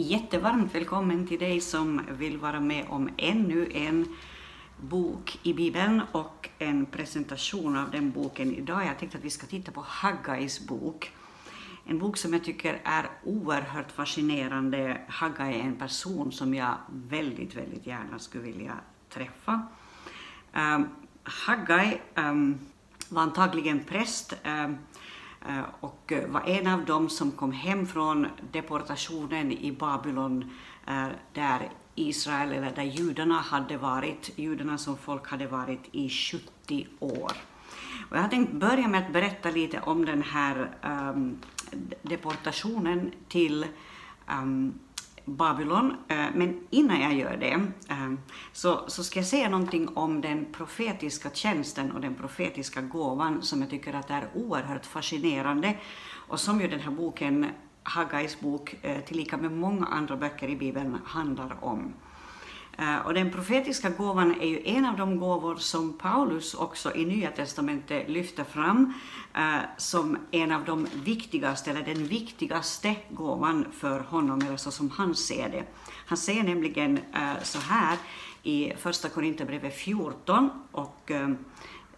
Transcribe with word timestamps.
Jättevarmt 0.00 0.74
välkommen 0.74 1.26
till 1.26 1.38
dig 1.38 1.60
som 1.60 2.02
vill 2.10 2.38
vara 2.38 2.60
med 2.60 2.86
om 2.88 3.10
ännu 3.16 3.68
en 3.74 4.16
bok 4.76 5.38
i 5.42 5.54
Bibeln 5.54 6.02
och 6.12 6.48
en 6.58 6.86
presentation 6.86 7.76
av 7.76 7.90
den 7.90 8.10
boken 8.10 8.54
idag. 8.54 8.86
Jag 8.86 8.98
tänkte 8.98 9.18
att 9.18 9.24
vi 9.24 9.30
ska 9.30 9.46
titta 9.46 9.72
på 9.72 9.84
Haggais 9.86 10.66
bok. 10.66 11.12
En 11.86 11.98
bok 11.98 12.16
som 12.16 12.32
jag 12.32 12.44
tycker 12.44 12.80
är 12.84 13.10
oerhört 13.24 13.92
fascinerande. 13.92 15.00
Haggai 15.08 15.60
är 15.60 15.64
en 15.64 15.76
person 15.76 16.32
som 16.32 16.54
jag 16.54 16.74
väldigt, 16.88 17.56
väldigt 17.56 17.86
gärna 17.86 18.18
skulle 18.18 18.44
vilja 18.44 18.74
träffa. 19.08 19.62
Um, 20.54 20.88
Haggai 21.22 22.00
um, 22.14 22.58
var 23.08 23.22
antagligen 23.22 23.84
präst 23.84 24.34
um, 24.44 24.76
Eh, 25.46 25.64
och 25.80 26.12
eh, 26.12 26.28
var 26.28 26.40
en 26.40 26.66
av 26.66 26.84
dem 26.84 27.08
som 27.08 27.30
kom 27.30 27.52
hem 27.52 27.86
från 27.86 28.26
deportationen 28.52 29.52
i 29.52 29.72
Babylon 29.72 30.50
eh, 30.86 31.06
där 31.32 31.70
Israel, 31.94 32.52
eller 32.52 32.70
där 32.70 32.82
judarna 32.82 33.34
hade 33.34 33.76
varit, 33.76 34.30
judarna 34.36 34.78
som 34.78 34.96
folk 34.96 35.28
hade 35.28 35.46
varit 35.46 35.88
i 35.92 36.08
70 36.08 36.86
år. 36.98 37.32
Och 38.10 38.16
jag 38.16 38.22
har 38.22 38.28
tänkt 38.28 38.52
börja 38.52 38.88
med 38.88 39.06
att 39.06 39.12
berätta 39.12 39.50
lite 39.50 39.80
om 39.80 40.04
den 40.04 40.22
här 40.22 40.70
um, 40.82 41.38
deportationen 42.02 43.12
till 43.28 43.66
um, 44.42 44.74
Babylon. 45.28 45.96
Eh, 46.08 46.26
men 46.34 46.60
innan 46.70 47.00
jag 47.00 47.14
gör 47.14 47.36
det 47.36 47.52
eh, 47.90 48.12
så, 48.52 48.84
så 48.86 49.04
ska 49.04 49.18
jag 49.18 49.26
säga 49.26 49.48
någonting 49.48 49.88
om 49.88 50.20
den 50.20 50.46
profetiska 50.52 51.30
tjänsten 51.30 51.92
och 51.92 52.00
den 52.00 52.14
profetiska 52.14 52.80
gåvan 52.80 53.42
som 53.42 53.60
jag 53.60 53.70
tycker 53.70 53.94
att 53.94 54.10
är 54.10 54.28
oerhört 54.34 54.86
fascinerande 54.86 55.76
och 56.28 56.40
som 56.40 56.60
ju 56.60 56.68
den 56.68 56.80
här 56.80 56.90
boken 56.90 57.46
Haggais 57.82 58.40
bok, 58.40 58.74
eh, 58.82 59.00
tillika 59.00 59.36
med 59.36 59.52
många 59.52 59.86
andra 59.86 60.16
böcker 60.16 60.48
i 60.48 60.56
Bibeln, 60.56 60.98
handlar 61.04 61.64
om. 61.64 61.94
Eh, 62.78 62.98
och 63.06 63.14
den 63.14 63.30
profetiska 63.30 63.90
gåvan 63.90 64.40
är 64.40 64.46
ju 64.46 64.62
en 64.64 64.84
av 64.84 64.96
de 64.96 65.18
gåvor 65.18 65.56
som 65.56 65.92
Paulus 65.92 66.54
också 66.54 66.94
i 66.94 67.04
Nya 67.04 67.30
Testamentet 67.30 68.08
lyfter 68.08 68.44
fram 68.44 68.94
eh, 69.34 69.58
som 69.76 70.18
en 70.30 70.52
av 70.52 70.64
de 70.64 70.86
viktigaste, 71.04 71.70
eller 71.70 71.82
den 71.82 72.06
viktigaste 72.06 72.96
gåvan 73.10 73.66
för 73.72 74.00
honom, 74.00 74.40
eller 74.40 74.56
så 74.56 74.70
som 74.70 74.90
han 74.90 75.14
ser 75.14 75.48
det. 75.48 75.64
Han 76.06 76.18
säger 76.18 76.42
nämligen 76.42 76.98
eh, 76.98 77.42
så 77.42 77.58
här 77.58 77.98
i 78.42 78.72
Första 78.78 79.08
Korinthierbrevet 79.08 79.76
14 79.76 80.50
och 80.72 81.10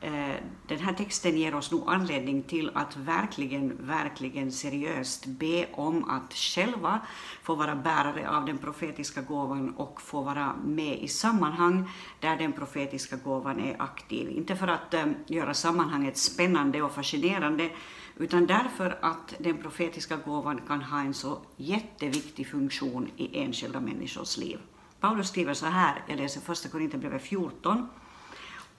Eh, 0.03 0.37
den 0.67 0.79
här 0.79 0.93
texten 0.93 1.39
ger 1.39 1.55
oss 1.55 1.71
nog 1.71 1.83
anledning 1.87 2.43
till 2.43 2.71
att 2.75 2.97
verkligen, 2.97 3.87
verkligen 3.87 4.53
seriöst 4.53 5.27
be 5.27 5.67
om 5.73 6.11
att 6.11 6.35
själva 6.35 7.01
få 7.43 7.55
vara 7.55 7.75
bärare 7.75 8.31
av 8.31 8.45
den 8.45 8.59
profetiska 8.59 9.23
gåvan 9.23 9.75
och 9.77 10.03
få 10.03 10.23
vara 10.23 10.55
med 10.65 10.99
i 10.99 11.09
sammanhang 11.09 11.91
där 12.21 12.37
den 12.37 12.53
profetiska 12.53 13.17
gåvan 13.17 13.61
är 13.61 13.83
aktiv. 13.83 14.31
Inte 14.31 14.57
för 14.57 14.69
att 14.69 14.95
eh, 14.95 15.07
göra 15.27 15.55
sammanhanget 15.55 16.17
spännande 16.17 16.83
och 16.83 16.93
fascinerande, 16.93 17.71
utan 18.17 18.47
därför 18.47 18.99
att 19.03 19.35
den 19.39 19.57
profetiska 19.57 20.17
gåvan 20.17 20.61
kan 20.67 20.83
ha 20.83 21.01
en 21.01 21.15
så 21.15 21.39
jätteviktig 21.57 22.47
funktion 22.47 23.11
i 23.17 23.43
enskilda 23.43 23.81
människors 23.81 24.37
liv. 24.37 24.59
Paulus 25.01 25.29
skriver 25.29 25.55
så 25.55 25.67
här, 25.67 26.03
jag 26.07 26.17
läser 26.17 26.41
första 26.41 26.69
Korinthierbrevet 26.69 27.23
14, 27.23 27.89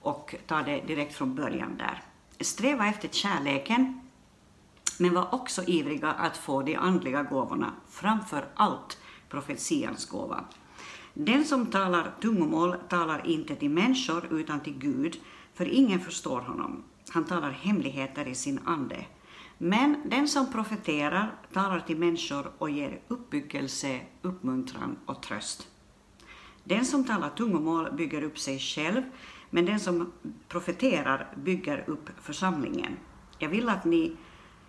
och 0.01 0.35
ta 0.47 0.61
det 0.61 0.81
direkt 0.87 1.15
från 1.15 1.35
början 1.35 1.77
där. 1.77 2.03
Sträva 2.39 2.87
efter 2.87 3.07
kärleken, 3.07 4.01
men 4.99 5.13
var 5.13 5.35
också 5.35 5.63
ivriga 5.63 6.11
att 6.11 6.37
få 6.37 6.61
de 6.61 6.75
andliga 6.75 7.23
gåvorna, 7.23 7.71
framför 7.89 8.45
allt 8.55 8.97
profetians 9.29 10.05
gåva. 10.05 10.43
Den 11.13 11.45
som 11.45 11.65
talar 11.65 12.11
tungomål 12.21 12.75
talar 12.89 13.27
inte 13.27 13.55
till 13.55 13.69
människor 13.69 14.27
utan 14.31 14.59
till 14.59 14.77
Gud, 14.77 15.17
för 15.53 15.65
ingen 15.65 15.99
förstår 15.99 16.41
honom. 16.41 16.83
Han 17.09 17.25
talar 17.25 17.51
hemligheter 17.51 18.27
i 18.27 18.35
sin 18.35 18.59
ande. 18.65 19.05
Men 19.57 20.01
den 20.05 20.27
som 20.27 20.51
profeterar 20.51 21.35
talar 21.53 21.79
till 21.79 21.97
människor 21.97 22.51
och 22.57 22.69
ger 22.69 23.01
uppbyggelse, 23.07 23.99
uppmuntran 24.21 24.97
och 25.05 25.23
tröst. 25.23 25.67
Den 26.63 26.85
som 26.85 27.03
talar 27.03 27.29
tungomål 27.29 27.91
bygger 27.91 28.23
upp 28.23 28.39
sig 28.39 28.59
själv, 28.59 29.01
men 29.51 29.65
den 29.65 29.79
som 29.79 30.11
profeterar 30.47 31.27
bygger 31.35 31.83
upp 31.87 32.09
församlingen. 32.21 32.97
Jag 33.37 33.49
vill, 33.49 33.69
att 33.69 33.85
ni, 33.85 34.15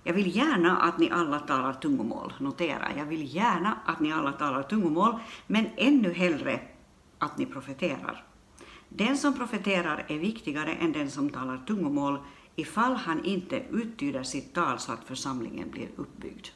jag 0.05 0.15
vill 0.15 0.37
gärna 0.37 0.77
att 0.77 0.99
ni 0.99 1.11
alla 1.11 1.39
talar 1.39 1.73
tungomål, 1.73 2.33
notera, 2.39 2.89
jag 2.97 3.05
vill 3.05 3.35
gärna 3.35 3.79
att 3.87 4.01
ni 4.01 4.13
alla 4.13 4.33
talar 4.33 4.63
tungomål, 4.63 5.15
men 5.47 5.67
ännu 5.77 6.13
hellre 6.13 6.61
att 7.19 7.39
ni 7.39 7.47
profeterar. 7.47 8.25
Den 8.89 9.19
som 9.19 9.35
profeterar 9.35 10.05
är 10.09 10.19
viktigare 10.19 10.73
än 10.73 10.93
den 10.93 11.11
som 11.11 11.31
talar 11.31 11.63
tungomål 11.67 12.19
ifall 12.57 12.97
han 12.97 13.25
inte 13.25 13.63
uttyder 13.71 14.23
sitt 14.23 14.55
tal 14.55 14.79
så 14.79 14.93
att 14.93 15.05
församlingen 15.05 15.71
blir 15.71 15.89
uppbyggd. 15.97 16.47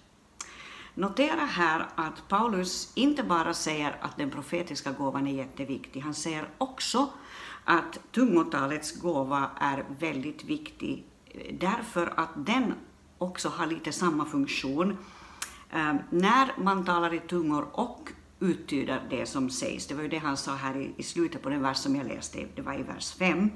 Notera 0.94 1.40
här 1.40 1.86
att 1.94 2.28
Paulus 2.28 2.92
inte 2.94 3.22
bara 3.22 3.54
säger 3.54 3.96
att 4.00 4.16
den 4.16 4.30
profetiska 4.30 4.92
gåvan 4.92 5.26
är 5.26 5.32
jätteviktig, 5.32 6.00
han 6.00 6.14
säger 6.14 6.48
också 6.58 7.08
att 7.68 7.98
tungotalets 8.12 9.00
gåva 9.00 9.50
är 9.60 9.84
väldigt 9.98 10.44
viktig 10.44 11.04
eh, 11.24 11.54
därför 11.60 12.12
att 12.16 12.30
den 12.36 12.74
också 13.18 13.48
har 13.48 13.66
lite 13.66 13.92
samma 13.92 14.24
funktion. 14.24 14.96
Eh, 15.70 15.94
när 16.10 16.62
man 16.62 16.84
talar 16.84 17.14
i 17.14 17.20
tungor 17.20 17.66
och 17.72 18.12
uttyder 18.40 19.02
det 19.10 19.26
som 19.26 19.50
sägs, 19.50 19.86
det 19.86 19.94
var 19.94 20.02
ju 20.02 20.08
det 20.08 20.18
han 20.18 20.36
sa 20.36 20.54
här 20.54 20.76
i, 20.76 20.90
i 20.96 21.02
slutet 21.02 21.42
på 21.42 21.48
den 21.48 21.62
vers 21.62 21.76
som 21.76 21.96
jag 21.96 22.06
läste, 22.06 22.46
det 22.54 22.62
var 22.62 22.74
i 22.74 22.82
vers 22.82 23.14
5. 23.14 23.50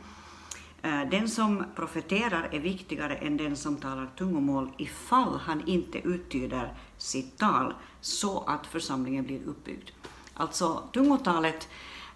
Eh, 0.82 1.00
den 1.10 1.28
som 1.28 1.64
profeterar 1.76 2.48
är 2.52 2.60
viktigare 2.60 3.16
än 3.16 3.36
den 3.36 3.56
som 3.56 3.76
talar 3.76 4.10
tungomål 4.18 4.70
ifall 4.78 5.38
han 5.38 5.68
inte 5.68 5.98
uttyder 5.98 6.74
sitt 6.98 7.38
tal 7.38 7.74
så 8.00 8.40
att 8.40 8.66
församlingen 8.66 9.24
blir 9.24 9.42
uppbyggd. 9.44 9.90
Alltså 10.34 10.82
tungotalet 10.92 11.68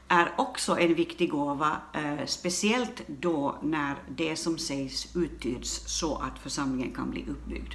är 0.09 0.33
också 0.37 0.79
en 0.79 0.95
viktig 0.95 1.31
gåva, 1.31 1.77
eh, 1.93 2.27
speciellt 2.27 3.03
då 3.07 3.59
när 3.63 3.95
det 4.09 4.37
som 4.37 4.59
sägs 4.59 5.17
uttyds 5.17 5.83
så 5.87 6.17
att 6.17 6.39
församlingen 6.39 6.95
kan 6.95 7.11
bli 7.11 7.25
uppbyggd. 7.29 7.75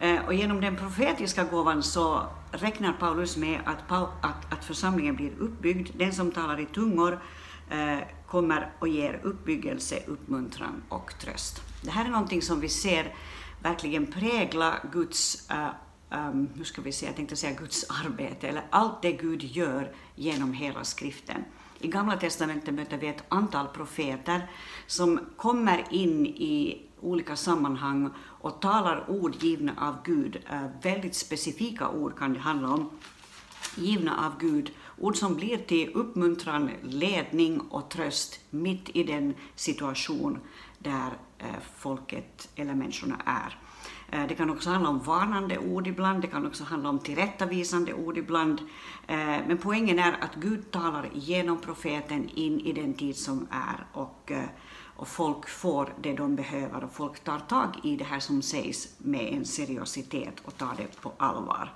Eh, 0.00 0.24
och 0.26 0.34
genom 0.34 0.60
den 0.60 0.76
profetiska 0.76 1.44
gåvan 1.44 1.82
så 1.82 2.26
räknar 2.52 2.92
Paulus 2.92 3.36
med 3.36 3.60
att, 3.64 3.92
att, 4.20 4.52
att 4.52 4.64
församlingen 4.64 5.16
blir 5.16 5.32
uppbyggd. 5.38 5.90
Den 5.98 6.12
som 6.12 6.32
talar 6.32 6.60
i 6.60 6.66
tungor 6.66 7.22
eh, 7.70 7.98
kommer 8.26 8.72
och 8.78 8.88
ger 8.88 9.20
uppbyggelse, 9.22 10.02
uppmuntran 10.06 10.82
och 10.88 11.14
tröst. 11.18 11.62
Det 11.82 11.90
här 11.90 12.04
är 12.04 12.08
någonting 12.08 12.42
som 12.42 12.60
vi 12.60 12.68
ser 12.68 13.14
verkligen 13.62 14.06
prägla 14.06 14.74
Guds 14.92 15.50
eh, 15.50 15.68
Ehm, 16.14 16.30
um, 16.30 16.48
hur 16.54 16.64
ska 16.64 16.82
vi 16.82 16.92
säga, 16.92 17.08
jag 17.08 17.16
tänkte 17.16 17.36
säga 17.36 17.52
Guds 17.52 17.86
arbete, 18.04 18.48
eller 18.48 18.62
allt 18.70 19.02
det 19.02 19.12
Gud 19.12 19.42
gör 19.42 19.94
genom 20.14 20.52
hela 20.52 20.84
skriften. 20.84 21.44
I 21.78 21.88
Gamla 21.88 22.16
testamentet 22.16 22.74
möter 22.74 22.98
vi 22.98 23.08
ett 23.08 23.24
antal 23.28 23.68
profeter 23.68 24.50
som 24.86 25.20
kommer 25.36 25.84
in 25.90 26.26
i 26.26 26.82
olika 27.00 27.36
sammanhang 27.36 28.10
och 28.18 28.60
talar 28.60 29.10
ord 29.10 29.36
givna 29.42 29.72
av 29.78 29.96
Gud. 30.04 30.36
Uh, 30.52 30.66
väldigt 30.82 31.14
specifika 31.14 31.88
ord 31.88 32.18
kan 32.18 32.32
det 32.32 32.40
handla 32.40 32.68
om, 32.68 32.90
givna 33.76 34.26
av 34.26 34.38
Gud. 34.40 34.70
Ord 34.98 35.16
som 35.16 35.34
blir 35.34 35.58
till 35.58 35.90
uppmuntran, 35.94 36.70
ledning 36.82 37.60
och 37.60 37.90
tröst 37.90 38.40
mitt 38.50 38.90
i 38.96 39.04
den 39.04 39.34
situation 39.54 40.38
där 40.78 41.08
uh, 41.42 41.60
folket 41.76 42.48
eller 42.56 42.74
människorna 42.74 43.16
är. 43.24 43.58
Eh, 44.14 44.26
det 44.26 44.34
kan 44.34 44.50
också 44.50 44.70
handla 44.70 44.88
om 44.88 44.98
varnande 44.98 45.58
ord 45.58 45.86
ibland, 45.86 46.22
det 46.22 46.28
kan 46.28 46.46
också 46.46 46.64
handla 46.64 46.88
om 46.88 46.98
tillrättavisande 46.98 47.94
ord 47.94 48.18
ibland. 48.18 48.60
Eh, 49.06 49.16
men 49.16 49.58
poängen 49.58 49.98
är 49.98 50.12
att 50.12 50.34
Gud 50.34 50.70
talar 50.70 51.08
genom 51.12 51.60
profeten 51.60 52.28
in 52.34 52.60
i 52.60 52.72
den 52.72 52.94
tid 52.94 53.16
som 53.16 53.48
är 53.50 53.86
och, 53.92 54.32
eh, 54.32 54.44
och 54.96 55.08
folk 55.08 55.48
får 55.48 55.92
det 56.00 56.12
de 56.12 56.36
behöver 56.36 56.84
och 56.84 56.92
folk 56.92 57.24
tar 57.24 57.38
tag 57.38 57.68
i 57.82 57.96
det 57.96 58.04
här 58.04 58.20
som 58.20 58.42
sägs 58.42 58.88
med 58.98 59.32
en 59.32 59.44
seriositet 59.44 60.40
och 60.44 60.56
tar 60.56 60.74
det 60.76 61.00
på 61.00 61.12
allvar. 61.16 61.72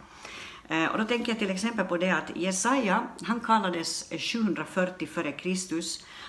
Och 0.92 0.98
då 0.98 1.04
tänker 1.04 1.32
jag 1.32 1.38
till 1.38 1.50
exempel 1.50 1.86
på 1.86 1.96
det 1.96 2.10
att 2.10 2.36
Jesaja, 2.36 3.06
han 3.22 3.40
kallades 3.40 4.10
740 4.10 5.08
f.Kr. 5.16 5.82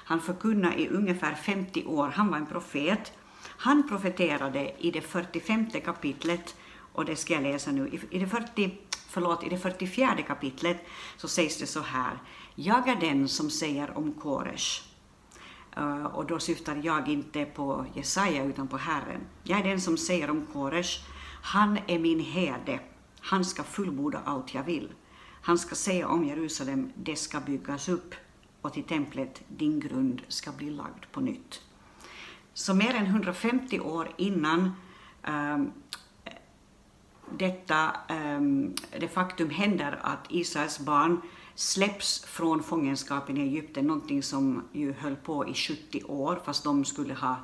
Han 0.05 0.21
förkunnade 0.21 0.81
i 0.81 0.88
ungefär 0.88 1.35
50 1.35 1.85
år, 1.85 2.13
han 2.15 2.27
var 2.27 2.38
en 2.38 2.45
profet 2.45 3.13
han 3.57 3.88
profeterade 3.88 4.74
i 4.80 4.92
det 4.92 5.01
45 5.01 5.69
kapitlet, 5.86 6.56
och 6.94 7.06
det 7.06 7.16
ska 7.16 7.34
jag 7.34 7.44
läsa 7.44 7.72
nu, 7.72 8.00
i 8.10 8.19
det, 8.19 8.28
40, 8.28 8.78
förlåt, 9.10 9.44
i 9.44 9.50
det 9.50 9.57
44 9.57 10.16
kapitlet 10.28 10.86
så 11.18 11.28
sägs 11.28 11.57
det 11.57 11.66
så 11.66 11.80
här. 11.80 12.19
Jag 12.56 12.88
är 12.88 12.96
den 12.96 13.28
som 13.28 13.50
säger 13.50 13.98
om 13.98 14.13
Koresh, 14.13 14.84
uh, 15.78 16.06
och 16.06 16.25
då 16.25 16.40
syftar 16.40 16.81
jag 16.84 17.07
inte 17.07 17.46
på 17.46 17.86
Jesaja 17.94 18.44
utan 18.44 18.68
på 18.68 18.78
Herren. 18.78 19.22
Jag 19.44 19.60
är 19.60 19.63
den 19.63 19.81
som 19.81 19.98
säger 19.98 20.30
om 20.30 20.46
Koresh, 20.54 21.00
han 21.42 21.80
är 21.88 22.00
min 22.00 22.19
herde, 22.19 22.80
han 23.19 23.46
ska 23.46 23.63
fullborda 23.63 24.22
allt 24.25 24.54
jag 24.54 24.63
vill. 24.63 24.94
Han 25.42 25.57
ska 25.57 25.75
säga 25.75 26.07
om 26.07 26.25
Jerusalem, 26.25 26.92
det 26.96 27.16
ska 27.16 27.40
byggas 27.40 27.90
upp 27.90 28.16
och 28.62 28.74
till 28.74 28.84
templet, 28.84 29.42
din 29.48 29.80
grund 29.80 30.22
ska 30.28 30.51
bli 30.51 30.69
lagd 30.69 31.12
på 31.12 31.22
nytt. 31.22 31.62
Så 32.59 32.73
mer 32.73 32.94
än 32.94 33.06
150 33.06 33.79
år 33.79 34.11
innan 34.17 34.71
um, 35.27 35.71
detta, 37.38 37.91
um, 38.09 38.75
det 39.00 39.07
faktum 39.07 39.50
händer 39.50 40.00
att 40.01 40.25
Israels 40.29 40.79
barn 40.79 41.21
släpps 41.56 42.25
från 42.25 42.63
fångenskapen 42.63 43.38
i 43.38 43.41
Egypten, 43.41 43.88
någonting 43.88 44.23
som 44.23 44.63
ju 44.71 44.94
höll 44.94 45.15
på 45.15 45.47
i 45.47 45.53
70 45.53 46.03
år, 46.03 46.41
fast 46.45 46.63
de 46.63 46.85
skulle 46.85 47.13
ha 47.13 47.35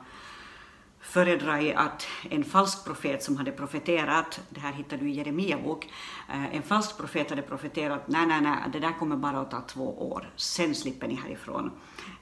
föredragit 1.00 1.76
att 1.76 2.08
en 2.30 2.44
falsk 2.44 2.86
profet 2.86 3.24
som 3.24 3.38
hade 3.38 3.52
profeterat, 3.52 4.42
det 4.50 4.60
här 4.60 4.74
hittar 4.74 4.98
du 4.98 5.10
i 5.10 5.14
Jeremia 5.14 5.58
bok, 5.58 5.90
eh, 6.30 6.56
en 6.56 6.64
falsk 6.64 6.98
profet 6.98 7.30
hade 7.30 7.42
profeterat, 7.42 8.08
nej, 8.08 8.26
nej, 8.26 8.42
nej, 8.42 8.58
det 8.74 8.80
där 8.80 8.94
kommer 9.00 9.16
bara 9.16 9.40
att 9.40 9.52
ta 9.52 9.62
två 9.62 10.12
år, 10.12 10.30
sen 10.36 10.76
slipper 10.76 11.08
ni 11.08 11.16
härifrån. 11.16 11.72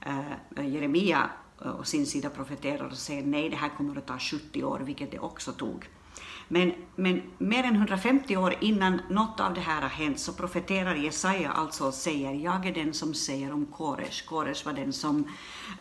Eh, 0.01 0.67
Jeremia 0.67 1.29
Eh, 1.61 1.79
å 1.79 1.83
sin 1.83 2.05
sida 2.05 2.29
profeterar 2.29 2.85
och 2.85 2.97
säger 2.97 3.23
nej, 3.23 3.49
det 3.49 3.55
här 3.55 3.69
kommer 3.77 3.97
att 3.97 4.05
ta 4.05 4.19
70 4.19 4.63
år, 4.63 4.79
vilket 4.79 5.11
det 5.11 5.19
också 5.19 5.51
tog. 5.51 5.89
Men, 6.47 6.73
men 6.95 7.21
mer 7.37 7.63
än 7.63 7.75
150 7.75 8.37
år 8.37 8.55
innan 8.61 9.01
något 9.09 9.39
av 9.39 9.53
det 9.53 9.61
här 9.61 9.81
har 9.81 9.89
hänt 9.89 10.19
så 10.19 10.33
profeterar 10.33 10.95
Jesaja 10.95 11.51
alltså 11.51 11.85
och 11.87 11.93
säger 11.93 12.33
jag 12.33 12.65
är 12.65 12.73
den 12.73 12.93
som 12.93 13.13
säger 13.13 13.53
om 13.53 13.65
Koresh. 13.65 14.27
Koresh 14.27 14.65
var 14.65 14.73
den 14.73 14.93
som 14.93 15.27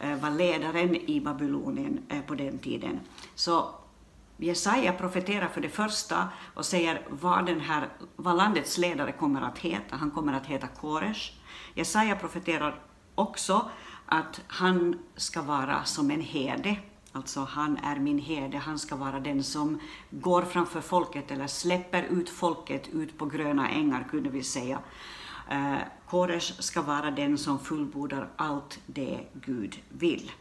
eh, 0.00 0.16
var 0.16 0.30
ledaren 0.30 0.96
i 0.96 1.20
Babylonien 1.20 2.00
eh, 2.08 2.20
på 2.20 2.34
den 2.34 2.58
tiden. 2.58 3.00
Så 3.34 3.74
Jesaja 4.36 4.92
profeterar 4.92 5.48
för 5.48 5.60
det 5.60 5.68
första 5.68 6.28
och 6.54 6.64
säger 6.64 7.06
vad, 7.10 7.46
den 7.46 7.60
här, 7.60 7.88
vad 8.16 8.36
landets 8.36 8.78
ledare 8.78 9.12
kommer 9.12 9.42
att 9.42 9.58
heta. 9.58 9.96
Han 9.96 10.10
kommer 10.10 10.32
att 10.32 10.46
heta 10.46 10.66
Koresh. 10.66 11.32
Jesaja 11.74 12.16
profeterar 12.16 12.80
också 13.14 13.70
att 14.12 14.40
han 14.46 14.98
ska 15.16 15.42
vara 15.42 15.84
som 15.84 16.10
en 16.10 16.20
herde 16.20 16.76
Alltså 17.14 17.40
han 17.40 17.76
är 17.76 17.96
min 17.96 18.18
herde, 18.18 18.58
han 18.58 18.78
ska 18.78 18.96
vara 18.96 19.20
den 19.20 19.44
som 19.44 19.80
går 20.10 20.42
framför 20.42 20.80
folket 20.80 21.30
eller 21.30 21.46
släpper 21.46 22.02
ut 22.02 22.30
folket 22.30 22.88
ut 22.88 23.18
på 23.18 23.26
gröna 23.26 23.68
ängar 23.68 24.06
kunde 24.10 24.30
vi 24.30 24.42
säga. 24.42 24.78
Eh, 25.50 25.76
Koresh 26.08 26.60
ska 26.60 26.82
vara 26.82 27.10
den 27.10 27.38
som 27.38 27.58
fullbordar 27.58 28.28
allt 28.36 28.78
det 28.86 29.20
Gud 29.32 29.80
vill. 29.88 30.32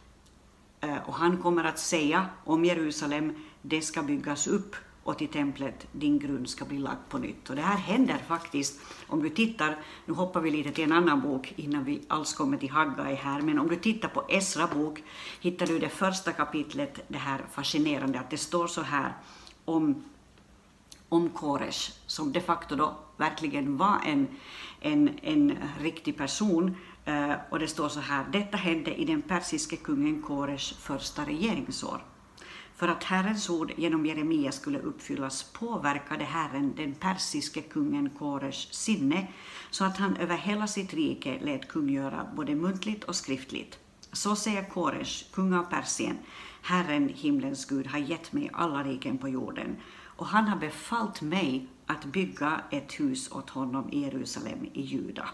Eh, 0.80 0.96
och 1.06 1.14
han 1.14 1.36
kommer 1.36 1.64
att 1.64 1.78
säga 1.78 2.26
om 2.44 2.64
Jerusalem, 2.64 3.34
det 3.62 3.82
ska 3.82 4.02
byggas 4.02 4.46
upp 4.46 4.76
och 5.04 5.18
till 5.18 5.28
templet, 5.28 5.86
din 5.92 6.18
grund 6.18 6.48
ska 6.48 6.64
bli 6.64 6.78
lagd 6.78 7.08
på 7.08 7.18
nytt. 7.18 7.50
Och 7.50 7.56
det 7.56 7.62
här 7.62 7.76
händer 7.76 8.18
faktiskt, 8.28 8.80
om 9.06 9.22
du 9.22 9.28
tittar, 9.28 9.76
nu 10.06 10.14
hoppar 10.14 10.40
vi 10.40 10.50
lite 10.50 10.70
till 10.70 10.84
en 10.84 10.92
annan 10.92 11.20
bok 11.20 11.54
innan 11.56 11.84
vi 11.84 12.02
alls 12.08 12.34
kommer 12.34 12.56
till 12.56 12.70
Haggai 12.70 13.14
här, 13.14 13.40
men 13.40 13.58
om 13.58 13.68
du 13.68 13.76
tittar 13.76 14.08
på 14.08 14.24
Esra 14.28 14.66
bok 14.66 15.02
hittar 15.40 15.66
du 15.66 15.78
det 15.78 15.88
första 15.88 16.32
kapitlet, 16.32 17.00
det 17.08 17.18
här 17.18 17.44
fascinerande 17.52 18.20
att 18.20 18.30
det 18.30 18.38
står 18.38 18.66
så 18.66 18.82
här 18.82 19.12
om, 19.64 20.04
om 21.08 21.28
Koresh, 21.28 21.92
som 22.06 22.32
de 22.32 22.40
facto 22.40 22.76
då 22.76 22.96
verkligen 23.16 23.76
var 23.76 24.00
en, 24.06 24.28
en, 24.80 25.18
en 25.22 25.58
riktig 25.80 26.16
person, 26.16 26.76
eh, 27.04 27.32
och 27.50 27.58
det 27.58 27.68
står 27.68 27.88
så 27.88 28.00
här, 28.00 28.26
detta 28.32 28.56
hände 28.56 28.94
i 28.94 29.04
den 29.04 29.22
persiske 29.22 29.76
kungen 29.76 30.22
Koresh 30.22 30.74
första 30.74 31.24
regeringsår. 31.24 32.11
För 32.76 32.88
att 32.88 33.04
Herrens 33.04 33.50
ord 33.50 33.72
genom 33.76 34.06
Jeremia 34.06 34.52
skulle 34.52 34.78
uppfyllas 34.78 35.42
påverkade 35.42 36.24
Herren 36.24 36.74
den 36.76 36.94
persiske 36.94 37.60
kungen 37.60 38.10
Kores 38.10 38.74
sinne 38.74 39.26
så 39.70 39.84
att 39.84 39.96
han 39.96 40.16
över 40.16 40.36
hela 40.36 40.66
sitt 40.66 40.94
rike 40.94 41.38
lät 41.40 41.68
kungöra 41.68 42.26
både 42.36 42.54
muntligt 42.54 43.04
och 43.04 43.16
skriftligt. 43.16 43.78
Så 44.12 44.36
säger 44.36 44.64
Kores, 44.64 45.24
kung 45.32 45.54
av 45.54 45.62
Persien, 45.62 46.18
Herren, 46.62 47.08
himlens 47.08 47.64
Gud, 47.64 47.86
har 47.86 47.98
gett 47.98 48.32
mig 48.32 48.50
alla 48.52 48.82
riken 48.82 49.18
på 49.18 49.28
jorden 49.28 49.76
och 50.16 50.26
han 50.26 50.48
har 50.48 50.56
befallt 50.56 51.22
mig 51.22 51.68
att 51.86 52.04
bygga 52.04 52.60
ett 52.70 53.00
hus 53.00 53.32
åt 53.32 53.50
honom 53.50 53.92
i 53.92 54.00
Jerusalem 54.00 54.66
i 54.72 54.80
Juda. 54.80 55.28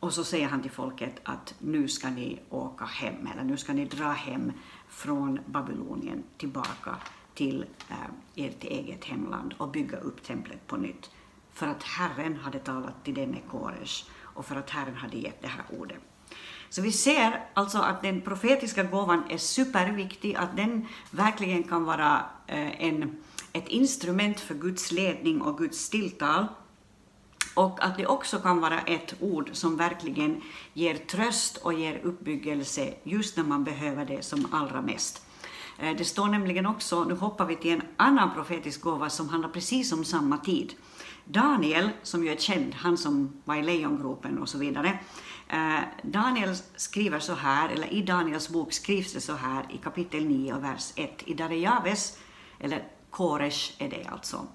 Och 0.00 0.12
så 0.12 0.24
säger 0.24 0.48
han 0.48 0.62
till 0.62 0.70
folket 0.70 1.20
att 1.22 1.54
nu 1.58 1.88
ska 1.88 2.10
ni 2.10 2.40
åka 2.50 2.84
hem, 2.84 3.26
eller 3.32 3.44
nu 3.44 3.56
ska 3.56 3.72
ni 3.72 3.84
dra 3.84 4.08
hem 4.08 4.52
från 4.88 5.40
Babylonien 5.46 6.24
tillbaka 6.36 6.96
till 7.34 7.66
eh, 7.88 8.44
ert 8.44 8.64
eget 8.64 9.04
hemland 9.04 9.54
och 9.58 9.70
bygga 9.70 9.98
upp 9.98 10.22
templet 10.22 10.66
på 10.66 10.76
nytt. 10.76 11.10
För 11.52 11.66
att 11.66 11.82
Herren 11.82 12.36
hade 12.36 12.58
talat 12.58 13.04
till 13.04 13.14
denne 13.14 13.38
Kores 13.50 14.10
och 14.20 14.46
för 14.46 14.56
att 14.56 14.70
Herren 14.70 14.94
hade 14.94 15.16
gett 15.16 15.42
det 15.42 15.48
här 15.48 15.64
ordet. 15.80 15.98
Så 16.68 16.82
vi 16.82 16.92
ser 16.92 17.44
alltså 17.54 17.78
att 17.78 18.02
den 18.02 18.20
profetiska 18.20 18.82
gåvan 18.82 19.22
är 19.30 19.38
superviktig, 19.38 20.34
att 20.34 20.56
den 20.56 20.86
verkligen 21.10 21.62
kan 21.62 21.84
vara 21.84 22.24
eh, 22.46 22.84
en, 22.84 23.16
ett 23.52 23.68
instrument 23.68 24.40
för 24.40 24.54
Guds 24.54 24.92
ledning 24.92 25.42
och 25.42 25.58
Guds 25.58 25.90
tilltal 25.90 26.46
och 27.54 27.84
att 27.84 27.96
det 27.96 28.06
också 28.06 28.38
kan 28.38 28.60
vara 28.60 28.80
ett 28.80 29.14
ord 29.20 29.50
som 29.52 29.76
verkligen 29.76 30.42
ger 30.72 30.94
tröst 30.94 31.56
och 31.56 31.74
ger 31.74 32.00
uppbyggelse 32.04 32.94
just 33.02 33.36
när 33.36 33.44
man 33.44 33.64
behöver 33.64 34.04
det 34.04 34.22
som 34.22 34.46
allra 34.52 34.82
mest. 34.82 35.22
Eh, 35.78 35.96
det 35.96 36.04
står 36.04 36.26
nämligen 36.26 36.66
också, 36.66 37.04
nu 37.04 37.14
hoppar 37.14 37.46
vi 37.46 37.56
till 37.56 37.72
en 37.72 37.82
annan 37.96 38.34
profetisk 38.34 38.80
gåva 38.80 39.10
som 39.10 39.28
handlar 39.28 39.48
precis 39.48 39.92
om 39.92 40.04
samma 40.04 40.38
tid. 40.38 40.74
Daniel, 41.24 41.90
som 42.02 42.24
ju 42.24 42.32
är 42.32 42.36
känd, 42.36 42.74
han 42.74 42.98
som 42.98 43.42
var 43.44 43.56
i 43.56 43.62
lejongropen 43.62 44.38
och 44.38 44.48
så 44.48 44.58
vidare. 44.58 44.98
Eh, 45.48 45.80
Daniel 46.02 46.56
skriver 46.76 47.18
så 47.18 47.34
här, 47.34 47.68
eller 47.68 47.92
i 47.92 48.02
Daniels 48.02 48.48
bok 48.48 48.72
skrivs 48.72 49.12
det 49.12 49.20
så 49.20 49.34
här 49.34 49.66
i 49.70 49.78
kapitel 49.78 50.24
9 50.24 50.54
och 50.54 50.64
vers 50.64 50.92
1. 50.96 51.22
I 51.24 51.34
Darejaves, 51.34 52.18
eller 52.60 52.84
Koresh 53.10 53.72
är 53.78 53.88
det 53.88 54.04
alltså. 54.12 54.46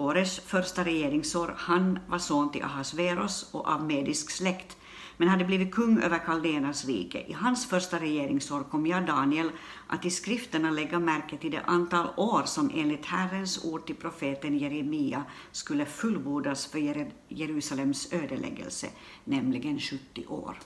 Kores 0.00 0.40
första 0.40 0.84
regeringsår, 0.84 1.54
han 1.56 1.98
var 2.08 2.18
son 2.18 2.52
till 2.52 2.62
Ahasveros 2.62 3.54
och 3.54 3.68
av 3.68 3.84
medisk 3.84 4.30
släkt, 4.30 4.76
men 5.16 5.28
hade 5.28 5.44
blivit 5.44 5.74
kung 5.74 6.02
över 6.02 6.18
Kaldenas 6.18 6.84
rike. 6.84 7.20
I 7.20 7.32
hans 7.32 7.66
första 7.66 7.98
regeringsår 7.98 8.62
kom 8.62 8.86
jag, 8.86 9.06
Daniel, 9.06 9.50
att 9.86 10.04
i 10.04 10.10
skrifterna 10.10 10.70
lägga 10.70 10.98
märke 10.98 11.36
till 11.36 11.50
det 11.50 11.60
antal 11.60 12.06
år 12.16 12.42
som 12.44 12.70
enligt 12.74 13.06
Herrens 13.06 13.64
ord 13.64 13.86
till 13.86 13.96
profeten 13.96 14.58
Jeremia 14.58 15.24
skulle 15.52 15.84
fullbordas 15.84 16.66
för 16.66 17.10
Jerusalems 17.28 18.12
ödeläggelse, 18.12 18.86
nämligen 19.24 19.80
70 19.80 20.26
år. 20.26 20.58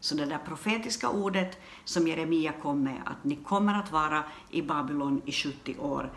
Så 0.00 0.14
det 0.14 0.26
där 0.26 0.40
profetiska 0.46 1.08
ordet 1.08 1.58
som 1.84 2.08
Jeremia 2.08 2.52
kom 2.52 2.82
med, 2.82 3.02
att 3.04 3.24
ni 3.24 3.36
kommer 3.36 3.74
att 3.74 3.92
vara 3.92 4.24
i 4.50 4.62
Babylon 4.62 5.22
i 5.24 5.32
70 5.32 5.76
år, 5.78 6.12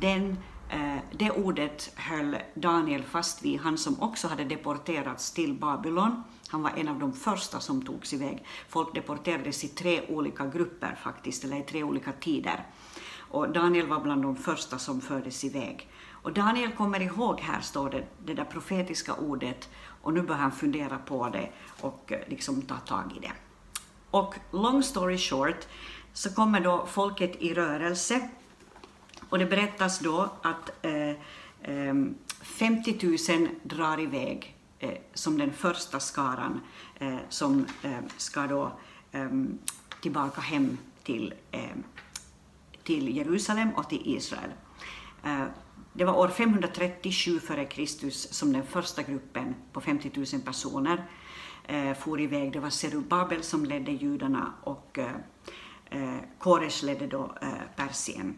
den 0.00 0.36
Eh, 0.70 0.96
det 1.12 1.30
ordet 1.30 1.92
höll 1.96 2.36
Daniel 2.54 3.02
fast 3.02 3.44
vid, 3.44 3.60
han 3.60 3.78
som 3.78 4.02
också 4.02 4.28
hade 4.28 4.44
deporterats 4.44 5.32
till 5.32 5.54
Babylon. 5.54 6.22
Han 6.48 6.62
var 6.62 6.70
en 6.76 6.88
av 6.88 6.98
de 6.98 7.12
första 7.12 7.60
som 7.60 7.82
togs 7.82 8.14
iväg. 8.14 8.44
Folk 8.68 8.94
deporterades 8.94 9.64
i 9.64 9.68
tre 9.68 10.06
olika 10.08 10.46
grupper 10.46 10.98
faktiskt, 11.02 11.44
eller 11.44 11.56
i 11.56 11.62
tre 11.62 11.82
olika 11.82 12.12
tider. 12.12 12.66
Och 13.30 13.52
Daniel 13.52 13.86
var 13.86 14.00
bland 14.00 14.22
de 14.22 14.36
första 14.36 14.78
som 14.78 15.00
fördes 15.00 15.44
iväg. 15.44 15.88
Och 16.22 16.32
Daniel 16.32 16.72
kommer 16.72 17.00
ihåg, 17.00 17.40
här 17.40 17.60
står 17.60 17.90
det, 17.90 18.04
det 18.24 18.34
där 18.34 18.44
profetiska 18.44 19.14
ordet, 19.14 19.68
och 20.02 20.14
nu 20.14 20.22
börjar 20.22 20.40
han 20.40 20.52
fundera 20.52 20.98
på 20.98 21.28
det 21.28 21.50
och 21.80 22.12
eh, 22.12 22.28
liksom 22.28 22.62
ta 22.62 22.76
tag 22.76 23.12
i 23.16 23.20
det. 23.20 23.32
Och 24.10 24.34
long 24.50 24.82
story 24.82 25.18
short, 25.18 25.66
så 26.12 26.34
kommer 26.34 26.60
då 26.60 26.86
folket 26.86 27.36
i 27.38 27.54
rörelse 27.54 28.28
och 29.28 29.38
det 29.38 29.46
berättas 29.46 29.98
då 29.98 30.30
att 30.42 30.84
eh, 30.84 31.08
eh, 31.62 31.94
50 32.42 33.28
000 33.38 33.48
drar 33.62 34.00
iväg 34.00 34.56
eh, 34.78 34.98
som 35.14 35.38
den 35.38 35.52
första 35.52 36.00
skaran 36.00 36.60
eh, 36.98 37.16
som 37.28 37.66
eh, 37.82 37.98
ska 38.16 38.46
då 38.46 38.72
eh, 39.12 39.28
tillbaka 40.00 40.40
hem 40.40 40.78
till, 41.02 41.34
ehm, 41.50 41.82
till 42.82 43.16
Jerusalem 43.16 43.70
och 43.76 43.88
till 43.88 44.02
Israel. 44.04 44.50
Eh, 45.24 45.44
det 45.92 46.04
var 46.04 46.18
år 46.18 46.28
537 46.28 47.40
f.Kr. 47.44 48.10
som 48.10 48.52
den 48.52 48.66
första 48.66 49.02
gruppen 49.02 49.54
på 49.72 49.80
50 49.80 50.10
000 50.14 50.42
personer 50.44 51.04
eh, 51.66 51.94
for 51.94 52.20
iväg. 52.20 52.52
Det 52.52 52.60
var 52.60 52.70
Serubabel 52.70 53.42
som 53.42 53.64
ledde 53.64 53.92
judarna 53.92 54.52
och 54.62 54.98
eh, 54.98 56.16
Kores 56.38 56.82
ledde 56.82 57.06
då 57.06 57.34
Persien. 57.76 58.36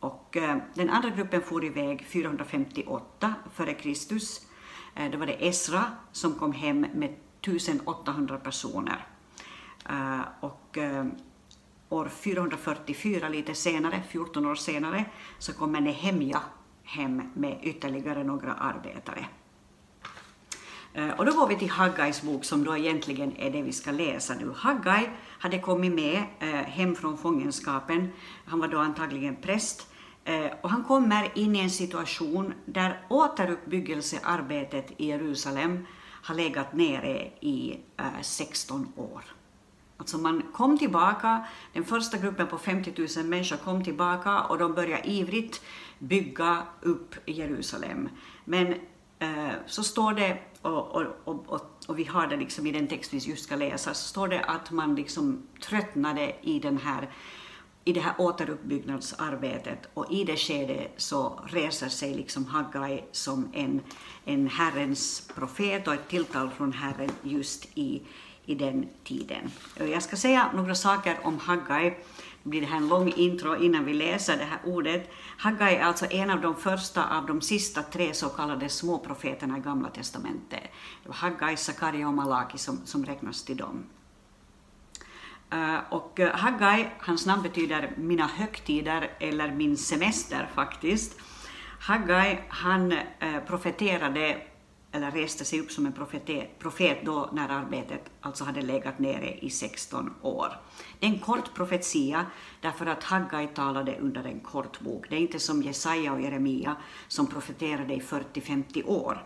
Och 0.00 0.36
eh, 0.36 0.56
den 0.74 0.90
andra 0.90 1.10
gruppen 1.10 1.42
for 1.42 1.64
iväg 1.64 2.06
458 2.06 3.34
f.Kr. 3.46 3.88
Då 5.10 5.18
var 5.18 5.26
det 5.26 5.46
Esra 5.46 5.84
som 6.12 6.34
kom 6.34 6.52
hem 6.52 6.80
med 6.80 7.14
1800 7.40 8.38
personer. 8.38 9.06
Eh, 9.88 10.20
och 10.40 10.78
eh, 10.78 11.06
år 11.88 12.08
444, 12.08 13.28
lite 13.28 13.54
senare, 13.54 14.02
14 14.08 14.46
år 14.46 14.54
senare, 14.54 15.04
så 15.38 15.52
kommer 15.52 15.80
Nehemja 15.80 16.42
hem 16.82 17.22
med 17.34 17.58
ytterligare 17.62 18.24
några 18.24 18.54
arbetare. 18.54 19.26
Eh, 20.96 21.10
och 21.10 21.26
då 21.26 21.32
går 21.32 21.46
vi 21.46 21.56
till 21.56 21.70
Haggais 21.70 22.22
bok 22.22 22.44
som 22.44 22.64
då 22.64 22.76
egentligen 22.76 23.36
är 23.36 23.50
det 23.50 23.62
vi 23.62 23.72
ska 23.72 23.90
läsa 23.90 24.34
nu. 24.34 24.52
Haggai 24.56 25.08
hade 25.38 25.58
kommit 25.58 25.92
med 25.92 26.22
eh, 26.38 26.48
hem 26.48 26.94
från 26.94 27.18
fångenskapen. 27.18 28.08
Han 28.44 28.60
var 28.60 28.68
då 28.68 28.78
antagligen 28.78 29.36
präst. 29.36 29.86
Eh, 30.24 30.46
och 30.60 30.70
han 30.70 30.84
kommer 30.84 31.38
in 31.38 31.56
i 31.56 31.58
en 31.58 31.70
situation 31.70 32.54
där 32.64 33.00
återuppbyggelsearbetet 33.08 34.92
i 34.96 35.06
Jerusalem 35.06 35.86
har 36.22 36.34
legat 36.34 36.72
nere 36.72 37.30
i 37.40 37.78
16 38.22 38.92
år. 38.96 39.24
Alltså 39.96 40.18
man 40.18 40.42
kom 40.52 40.78
tillbaka, 40.78 41.46
den 41.72 41.84
första 41.84 42.18
gruppen 42.18 42.46
på 42.46 42.58
50 42.58 42.92
000 43.16 43.26
människor 43.26 43.56
kom 43.56 43.84
tillbaka 43.84 44.40
och 44.40 44.58
de 44.58 44.74
började 44.74 45.10
ivrigt 45.10 45.62
bygga 45.98 46.62
upp 46.82 47.14
Jerusalem. 47.26 48.08
Men 48.44 48.74
eh, 49.18 49.52
så 49.66 49.82
står 49.82 50.12
det, 50.12 50.38
och, 50.66 50.94
och, 51.24 51.44
och, 51.48 51.70
och, 51.86 51.98
vi 51.98 52.04
har 52.04 52.26
det 52.26 52.36
liksom 52.36 52.66
i 52.66 52.72
den 52.72 52.86
text 52.86 53.12
vi 53.12 53.18
just 53.18 53.44
ska 53.44 53.56
läsa, 53.56 53.94
så 53.94 54.08
står 54.08 54.28
det 54.28 54.40
att 54.40 54.70
man 54.70 54.94
liksom 54.94 55.42
tröttnade 55.60 56.36
i 56.42 56.58
den 56.58 56.78
här 56.78 57.10
i 57.88 57.92
det 57.92 58.00
här 58.00 58.14
återuppbyggnadsarbetet 58.18 59.78
och 59.94 60.12
i 60.12 60.24
det 60.24 60.36
skedet 60.36 60.92
så 60.96 61.40
reser 61.46 61.88
sig 61.88 62.14
liksom 62.14 62.46
Haggai 62.46 63.04
som 63.12 63.50
en, 63.52 63.80
en 64.24 64.46
Herrens 64.48 65.28
profet 65.34 65.88
och 65.88 65.94
ett 65.94 66.08
tilltal 66.08 66.50
från 66.50 66.72
Herren 66.72 67.10
just 67.22 67.68
i, 67.74 68.02
i 68.44 68.54
den 68.54 68.88
tiden. 69.04 69.50
Jag 69.76 70.02
ska 70.02 70.16
säga 70.16 70.50
några 70.54 70.74
saker 70.74 71.18
om 71.22 71.38
Haggai. 71.38 71.94
Det 72.46 72.50
blir 72.50 72.60
det 72.60 72.66
här 72.66 72.76
en 72.76 72.88
lång 72.88 73.12
intro 73.12 73.56
innan 73.56 73.84
vi 73.84 73.94
läser 73.94 74.36
det 74.38 74.44
här 74.44 74.58
ordet. 74.64 75.10
Haggai 75.38 75.76
är 75.76 75.82
alltså 75.82 76.06
en 76.10 76.30
av 76.30 76.40
de 76.40 76.56
första 76.56 77.18
av 77.18 77.26
de 77.26 77.40
sista 77.40 77.82
tre 77.82 78.14
så 78.14 78.28
kallade 78.28 78.68
småprofeterna 78.68 79.58
i 79.58 79.60
Gamla 79.60 79.90
Testamentet. 79.90 80.62
Det 81.02 81.08
var 81.08 81.14
Haggai, 81.14 81.56
Sakaria 81.56 82.08
och 82.08 82.14
Malaki 82.14 82.58
som, 82.58 82.80
som 82.84 83.04
räknas 83.04 83.44
till 83.44 83.56
dem. 83.56 83.84
Uh, 85.54 85.78
och 85.90 86.18
uh, 86.20 86.26
Haggai, 86.26 86.86
hans 86.98 87.26
namn 87.26 87.42
betyder 87.42 87.92
mina 87.96 88.26
högtider 88.26 89.10
eller 89.20 89.52
min 89.52 89.76
semester 89.76 90.50
faktiskt. 90.54 91.20
Haggai, 91.80 92.38
han 92.48 92.92
uh, 92.92 92.98
profeterade 93.46 94.42
eller 94.96 95.10
reste 95.10 95.44
sig 95.44 95.60
upp 95.60 95.70
som 95.70 95.86
en 95.86 95.92
profet, 95.92 96.58
profet 96.58 96.98
då 97.04 97.30
när 97.32 97.48
arbetet 97.48 98.10
alltså 98.20 98.44
hade 98.44 98.62
legat 98.62 98.98
nere 98.98 99.38
i 99.38 99.50
16 99.50 100.14
år. 100.22 100.48
Det 100.98 101.06
är 101.06 101.10
en 101.10 101.18
kort 101.18 101.54
profetia 101.54 102.26
därför 102.60 102.86
att 102.86 103.04
Haggai 103.04 103.46
talade 103.46 103.98
under 104.00 104.24
en 104.24 104.40
kort 104.40 104.80
bok. 104.80 105.06
Det 105.10 105.16
är 105.16 105.20
inte 105.20 105.40
som 105.40 105.62
Jesaja 105.62 106.12
och 106.12 106.20
Jeremia 106.20 106.76
som 107.08 107.26
profeterade 107.26 107.94
i 107.94 108.00
40-50 108.00 108.86
år. 108.86 109.24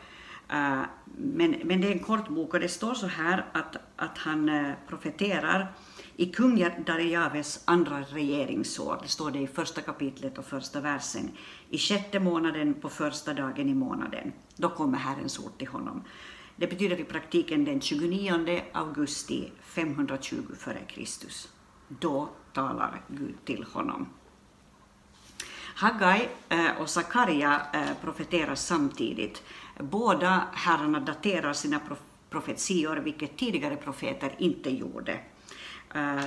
Eh, 0.48 0.82
men, 1.16 1.56
men 1.64 1.80
det 1.80 1.88
är 1.88 1.92
en 1.92 1.98
kort 1.98 2.28
bok 2.28 2.54
och 2.54 2.60
det 2.60 2.68
står 2.68 2.94
så 2.94 3.06
här 3.06 3.46
att, 3.52 3.76
att 3.96 4.18
han 4.18 4.48
eh, 4.48 4.72
profeterar 4.88 5.72
i 6.16 6.26
kung 6.26 6.66
Darejaves 6.86 7.62
andra 7.64 8.00
regeringsår, 8.00 8.98
det 9.02 9.08
står 9.08 9.30
det 9.30 9.38
i 9.38 9.46
första 9.46 9.80
kapitlet 9.80 10.38
och 10.38 10.44
första 10.44 10.80
versen, 10.80 11.30
i 11.70 11.78
sjätte 11.78 12.20
månaden 12.20 12.74
på 12.74 12.88
första 12.88 13.34
dagen 13.34 13.68
i 13.68 13.74
månaden, 13.74 14.32
då 14.56 14.68
kommer 14.68 14.98
Herrens 14.98 15.38
ord 15.38 15.58
till 15.58 15.68
honom. 15.68 16.04
Det 16.56 16.66
betyder 16.66 17.00
i 17.00 17.04
praktiken 17.04 17.64
den 17.64 17.80
29 17.80 18.60
augusti 18.72 19.52
520 19.62 20.36
f.Kr. 20.52 21.04
Då 21.88 22.28
talar 22.52 23.02
Gud 23.08 23.44
till 23.44 23.64
honom. 23.72 24.08
Haggai 25.74 26.28
eh, 26.48 26.80
och 26.80 26.90
Sakaria 26.90 27.62
eh, 27.72 27.94
profeterar 28.02 28.54
samtidigt. 28.54 29.42
Båda 29.78 30.44
herrarna 30.52 31.00
daterar 31.00 31.52
sina 31.52 31.80
profetior, 32.30 32.96
vilket 32.96 33.36
tidigare 33.36 33.76
profeter 33.76 34.34
inte 34.38 34.70
gjorde. 34.70 35.20
Eh, 35.94 36.24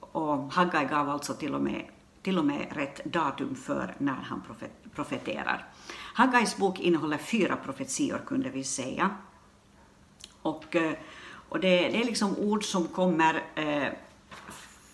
och 0.00 0.52
Haggai 0.52 0.84
gav 0.84 1.08
alltså 1.08 1.34
till 1.34 1.54
och, 1.54 1.62
med, 1.62 1.84
till 2.24 2.38
och 2.38 2.44
med 2.44 2.66
rätt 2.70 3.04
datum 3.04 3.54
för 3.54 3.94
när 3.98 4.12
han 4.12 4.42
profeterar. 4.94 5.68
Haggais 6.14 6.56
bok 6.56 6.80
innehåller 6.80 7.18
fyra 7.18 7.56
profetior 7.56 8.20
kunde 8.26 8.50
vi 8.50 8.64
säga. 8.64 9.10
Och, 10.42 10.76
eh, 10.76 10.92
och 11.48 11.60
det, 11.60 11.68
det, 11.68 12.00
är 12.00 12.04
liksom 12.04 12.36
ord 12.38 12.64
som 12.64 12.88
kommer 12.88 13.42
eh, 13.54 13.92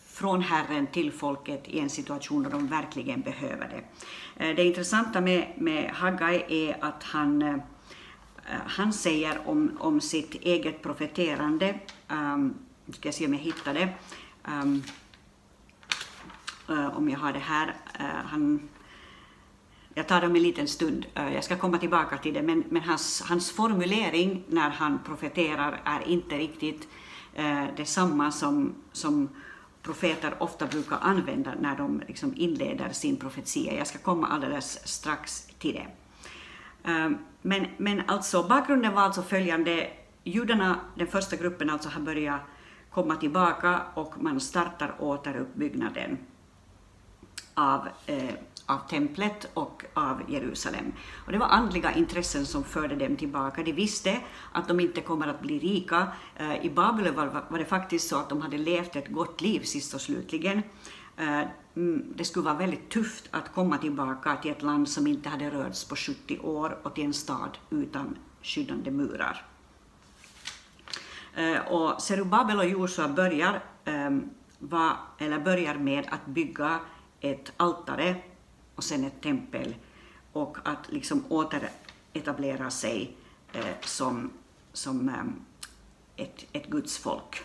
från 0.06 0.42
Herren 0.42 0.86
till 0.86 1.12
folket 1.12 1.68
i 1.68 1.78
en 1.78 1.90
situation 1.90 2.42
där 2.42 2.50
de 2.50 2.66
verkligen 2.66 3.20
behöver 3.20 3.68
det. 3.68 3.84
Eh, 4.44 4.56
det 4.56 4.64
intressanta 4.64 5.20
med, 5.20 5.52
med 5.56 5.90
Haggai 5.90 6.68
är 6.68 6.84
att 6.84 7.02
han, 7.02 7.42
eh, 7.42 7.56
han 8.66 8.92
säger 8.92 9.48
om, 9.48 9.76
om 9.80 10.00
sitt 10.00 10.34
eget 10.34 10.82
profeterande 10.82 11.78
um, 12.08 12.54
nu 12.90 12.94
ska 12.94 13.08
jag 13.08 13.14
se 13.14 13.26
om 13.26 13.34
jag 13.34 13.40
hittar 13.40 13.74
det. 13.74 13.88
Um, 14.44 14.82
Eh, 16.70 16.96
om 16.96 17.08
jag 17.08 17.18
har 17.18 17.32
det 17.32 17.38
här. 17.38 17.66
Uh, 18.00 18.06
han, 18.06 18.68
jag 19.94 20.08
tar 20.08 20.20
det 20.20 20.26
om 20.26 20.36
en 20.36 20.42
liten 20.42 20.68
stund. 20.68 21.06
Uh, 21.18 21.34
jag 21.34 21.44
ska 21.44 21.56
komma 21.56 21.78
tillbaka 21.78 22.18
till 22.18 22.34
det, 22.34 22.42
men, 22.42 22.64
men 22.68 22.82
hans, 22.82 23.22
hans 23.22 23.50
formulering 23.50 24.44
när 24.48 24.70
han 24.70 24.98
profeterar 25.06 25.80
är 25.84 26.08
inte 26.08 26.38
riktigt 26.38 26.88
uh, 27.38 27.64
detsamma 27.76 28.32
som, 28.32 28.74
som 28.92 29.28
profeter 29.82 30.34
ofta 30.38 30.66
brukar 30.66 30.98
använda 31.00 31.52
när 31.60 31.76
de 31.76 32.02
liksom 32.08 32.34
inleder 32.36 32.92
sin 32.92 33.16
profetia. 33.16 33.74
Jag 33.74 33.86
ska 33.86 33.98
komma 33.98 34.26
alldeles 34.26 34.88
strax 34.88 35.46
till 35.58 35.74
det. 35.74 35.86
Men, 37.42 37.66
men 37.76 38.02
alltså, 38.06 38.42
bakgrunden 38.42 38.94
var 38.94 39.02
alltså 39.02 39.22
följande. 39.22 39.90
Judarna, 40.24 40.80
den 40.94 41.06
första 41.06 41.36
gruppen, 41.36 41.70
alltså 41.70 41.88
har 41.88 42.00
börjat 42.00 42.40
komma 42.90 43.16
tillbaka 43.16 43.82
och 43.94 44.22
man 44.22 44.40
startar 44.40 44.94
återuppbyggnaden 44.98 46.18
av, 47.54 47.88
eh, 48.06 48.34
av 48.66 48.78
templet 48.88 49.50
och 49.54 49.84
av 49.94 50.22
Jerusalem. 50.28 50.92
Och 51.26 51.32
det 51.32 51.38
var 51.38 51.46
andliga 51.46 51.92
intressen 51.92 52.46
som 52.46 52.64
förde 52.64 52.96
dem 52.96 53.16
tillbaka. 53.16 53.62
De 53.62 53.72
visste 53.72 54.20
att 54.52 54.68
de 54.68 54.80
inte 54.80 55.00
kommer 55.00 55.28
att 55.28 55.40
bli 55.40 55.58
rika. 55.58 56.08
Eh, 56.36 56.64
I 56.64 56.70
Babylon 56.70 57.14
var, 57.14 57.44
var 57.48 57.58
det 57.58 57.64
faktiskt 57.64 58.08
så 58.08 58.16
att 58.16 58.28
de 58.28 58.40
hade 58.40 58.58
levt 58.58 58.96
ett 58.96 59.08
gott 59.08 59.40
liv 59.40 59.60
sist 59.60 59.94
och 59.94 60.00
slutligen. 60.00 60.62
Eh, 61.16 61.42
mm, 61.76 62.12
det 62.16 62.24
skulle 62.24 62.44
vara 62.44 62.54
väldigt 62.54 62.88
tufft 62.88 63.28
att 63.30 63.54
komma 63.54 63.78
tillbaka 63.78 64.36
till 64.36 64.50
ett 64.50 64.62
land 64.62 64.88
som 64.88 65.06
inte 65.06 65.28
hade 65.28 65.50
rörts 65.50 65.84
på 65.84 65.96
70 65.96 66.38
år 66.38 66.78
och 66.82 66.94
till 66.94 67.04
en 67.04 67.14
stad 67.14 67.58
utan 67.70 68.18
skyddande 68.42 68.90
murar. 68.90 69.44
Eh, 71.34 71.72
och 71.72 72.02
Zerubabel 72.02 72.58
och 72.58 72.66
Josua 72.66 73.08
börjar, 73.08 73.62
ehm, 73.84 74.30
eller 75.18 75.38
börjar 75.38 75.74
med 75.74 76.06
att 76.10 76.26
bygga 76.26 76.80
ett 77.20 77.52
altare 77.56 78.16
och 78.74 78.84
sen 78.84 79.04
ett 79.04 79.20
tempel 79.22 79.74
och 80.32 80.58
att 80.64 80.92
liksom 80.92 81.24
återetablera 81.28 82.70
sig 82.70 83.16
eh, 83.52 83.64
som, 83.80 84.30
som 84.72 85.08
eh, 85.08 86.24
ett, 86.24 86.46
ett 86.52 86.66
Guds 86.66 86.98
folk. 86.98 87.42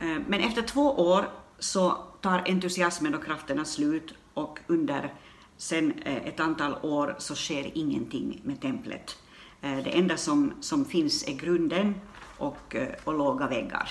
Eh, 0.00 0.18
men 0.26 0.40
efter 0.40 0.62
två 0.62 0.90
år 0.90 1.28
så 1.58 1.90
tar 2.20 2.42
entusiasmen 2.46 3.14
och 3.14 3.24
krafterna 3.24 3.64
slut 3.64 4.14
och 4.34 4.58
under 4.66 5.14
sen 5.56 5.92
eh, 6.02 6.16
ett 6.16 6.40
antal 6.40 6.74
år 6.82 7.14
så 7.18 7.34
sker 7.34 7.70
ingenting 7.74 8.40
med 8.44 8.60
templet. 8.60 9.18
Eh, 9.60 9.76
det 9.76 9.90
enda 9.98 10.16
som, 10.16 10.52
som 10.60 10.84
finns 10.84 11.28
är 11.28 11.32
grunden 11.32 11.94
och, 12.38 12.74
eh, 12.74 12.88
och 13.04 13.14
låga 13.14 13.46
väggar. 13.46 13.90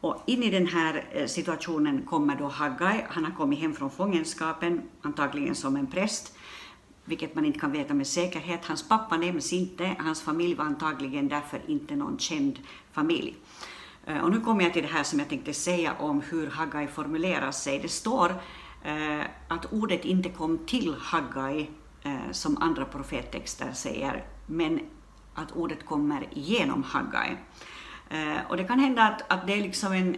Och 0.00 0.22
in 0.26 0.42
i 0.42 0.50
den 0.50 0.66
här 0.66 1.04
eh, 1.12 1.26
situationen 1.26 2.02
kommer 2.02 2.36
då 2.36 2.44
Haggai. 2.44 3.04
Han 3.08 3.24
har 3.24 3.32
kommit 3.32 3.58
hem 3.58 3.74
från 3.74 3.90
fångenskapen, 3.90 4.82
antagligen 5.02 5.54
som 5.54 5.76
en 5.76 5.86
präst, 5.86 6.36
vilket 7.04 7.34
man 7.34 7.44
inte 7.44 7.58
kan 7.58 7.72
veta 7.72 7.94
med 7.94 8.06
säkerhet. 8.06 8.64
Hans 8.64 8.88
pappa 8.88 9.16
nämns 9.16 9.52
inte, 9.52 9.96
hans 9.98 10.22
familj 10.22 10.54
var 10.54 10.64
antagligen 10.64 11.28
därför 11.28 11.60
inte 11.66 11.96
någon 11.96 12.18
känd 12.18 12.58
familj. 12.92 13.36
Eh, 14.06 14.18
och 14.18 14.30
nu 14.30 14.40
kommer 14.40 14.64
jag 14.64 14.72
till 14.72 14.82
det 14.82 14.88
här 14.88 15.02
som 15.02 15.18
jag 15.18 15.28
tänkte 15.28 15.54
säga 15.54 15.94
om 15.98 16.20
hur 16.20 16.46
Haggai 16.46 16.86
formulerar 16.86 17.52
sig. 17.52 17.78
Det 17.78 17.88
står 17.88 18.30
eh, 18.84 19.20
att 19.48 19.72
ordet 19.72 20.04
inte 20.04 20.28
kom 20.28 20.58
till 20.66 20.94
Haggai 20.98 21.70
som 22.30 22.56
andra 22.62 22.84
profettexter 22.84 23.72
säger, 23.72 24.24
men 24.46 24.80
att 25.34 25.52
ordet 25.52 25.86
kommer 25.86 26.28
genom 26.32 26.82
Haggai. 26.82 27.36
Eh, 28.10 28.46
och 28.48 28.56
det 28.56 28.64
kan 28.64 28.78
hända 28.78 29.02
att, 29.02 29.32
att 29.32 29.46
det 29.46 29.52
är 29.52 29.62
liksom 29.62 29.92
en 29.92 30.16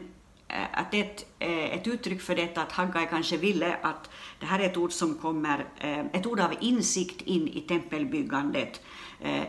eh, 0.48 0.66
att 0.72 0.90
det 0.90 1.00
är 1.00 1.04
ett, 1.04 1.26
eh, 1.38 1.74
ett 1.74 1.86
uttryck 1.86 2.20
för 2.20 2.34
detta 2.34 2.62
att 2.62 2.72
Haggai 2.72 3.06
kanske 3.06 3.36
ville 3.36 3.76
att 3.82 4.10
det 4.40 4.46
här 4.46 4.60
är 4.60 4.66
ett 4.66 4.76
ord 4.76 4.92
som 4.92 5.14
kommer, 5.14 5.64
ett 6.12 6.26
ord 6.26 6.40
av 6.40 6.54
insikt 6.60 7.22
in 7.22 7.48
i 7.48 7.60
tempelbyggandet, 7.60 8.80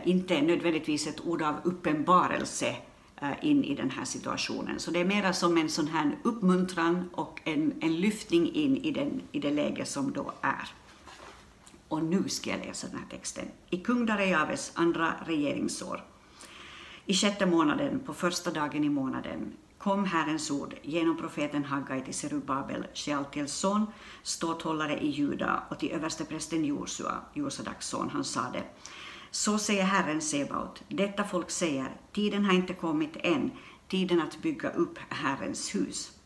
inte 0.04 0.42
nödvändigtvis 0.42 1.06
ett 1.06 1.20
ord 1.20 1.42
av 1.42 1.54
uppenbarelse 1.64 2.76
in 3.40 3.64
i 3.64 3.74
den 3.74 3.90
här 3.90 4.04
situationen. 4.04 4.80
Så 4.80 4.90
det 4.90 5.00
är 5.00 5.04
mera 5.04 5.32
som 5.32 5.58
en 5.58 5.68
sån 5.68 5.88
här 5.88 6.18
uppmuntran 6.22 7.10
och 7.12 7.40
en, 7.44 7.74
en 7.80 7.96
lyftning 7.96 8.52
in 8.54 8.76
i, 8.76 8.90
den, 8.90 9.22
i 9.32 9.40
det 9.40 9.50
läge 9.50 9.84
som 9.84 10.12
då 10.12 10.32
är. 10.40 10.68
Och 11.88 12.04
nu 12.04 12.28
ska 12.28 12.50
jag 12.50 12.66
läsa 12.66 12.86
den 12.86 12.98
här 12.98 13.06
texten. 13.10 13.44
I 13.70 13.76
kung 13.76 14.06
Darejaves 14.06 14.72
andra 14.74 15.14
regeringsår, 15.26 16.02
i 17.06 17.14
sjätte 17.14 17.46
månaden, 17.46 18.00
på 18.00 18.14
första 18.14 18.50
dagen 18.50 18.84
i 18.84 18.88
månaden, 18.88 19.52
kom 19.78 20.04
Herrens 20.04 20.50
ord 20.50 20.74
genom 20.82 21.16
profeten 21.16 21.64
Haggai 21.64 22.00
till 22.00 22.14
Serubabel, 22.14 22.86
Shealtiels 22.94 23.52
son, 23.52 23.86
ståthållare 24.22 24.98
i 24.98 25.10
Juda, 25.10 25.62
och 25.70 25.78
till 25.78 25.90
översteprästen 25.90 26.64
Josua, 26.64 27.20
Josadaks 27.34 27.88
son. 27.88 28.10
Han 28.10 28.24
sade, 28.24 28.62
så 29.30 29.58
säger 29.58 29.84
Herren 29.84 30.20
Sebaot, 30.20 30.82
detta 30.88 31.24
folk 31.24 31.50
säger, 31.50 31.96
tiden 32.12 32.44
har 32.44 32.52
inte 32.52 32.74
kommit 32.74 33.16
än, 33.20 33.50
tiden 33.88 34.20
att 34.20 34.42
bygga 34.42 34.70
upp 34.70 34.98
Herrens 35.08 35.74
hus. 35.74 36.18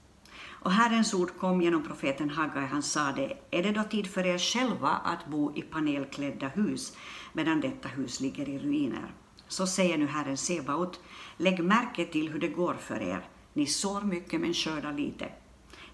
Och 0.60 0.72
Herrens 0.72 1.14
ord 1.14 1.38
kom 1.38 1.62
genom 1.62 1.82
profeten 1.82 2.30
Haggai, 2.30 2.66
han 2.66 2.82
sade, 2.82 3.36
är 3.50 3.62
det 3.62 3.72
då 3.72 3.82
tid 3.82 4.06
för 4.06 4.26
er 4.26 4.38
själva 4.38 4.88
att 4.88 5.26
bo 5.26 5.56
i 5.56 5.62
panelklädda 5.62 6.48
hus, 6.48 6.96
medan 7.32 7.60
detta 7.60 7.88
hus 7.88 8.20
ligger 8.20 8.48
i 8.48 8.58
ruiner? 8.58 9.14
Så 9.48 9.66
säger 9.66 9.98
nu 9.98 10.06
Herren 10.06 10.36
Sebaot, 10.36 11.00
lägg 11.36 11.64
märke 11.64 12.04
till 12.04 12.28
hur 12.28 12.38
det 12.38 12.48
går 12.48 12.74
för 12.74 13.02
er. 13.02 13.28
Ni 13.52 13.66
sår 13.66 14.00
mycket 14.00 14.40
men 14.40 14.54
skördar 14.54 14.92
lite. 14.92 15.28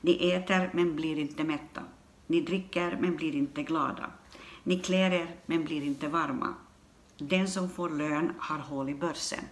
Ni 0.00 0.30
äter 0.30 0.70
men 0.72 0.96
blir 0.96 1.18
inte 1.18 1.44
mätta. 1.44 1.82
Ni 2.26 2.40
dricker 2.40 2.98
men 3.00 3.16
blir 3.16 3.34
inte 3.34 3.62
glada. 3.62 4.10
Ni 4.62 4.78
klär 4.78 5.10
er 5.10 5.36
men 5.46 5.64
blir 5.64 5.82
inte 5.82 6.08
varma. 6.08 6.54
Den 7.18 7.48
som 7.48 7.70
får 7.70 7.90
lön 7.90 8.32
har 8.38 8.58
hål 8.58 8.88
i 8.88 8.94
börsen. 8.94 9.44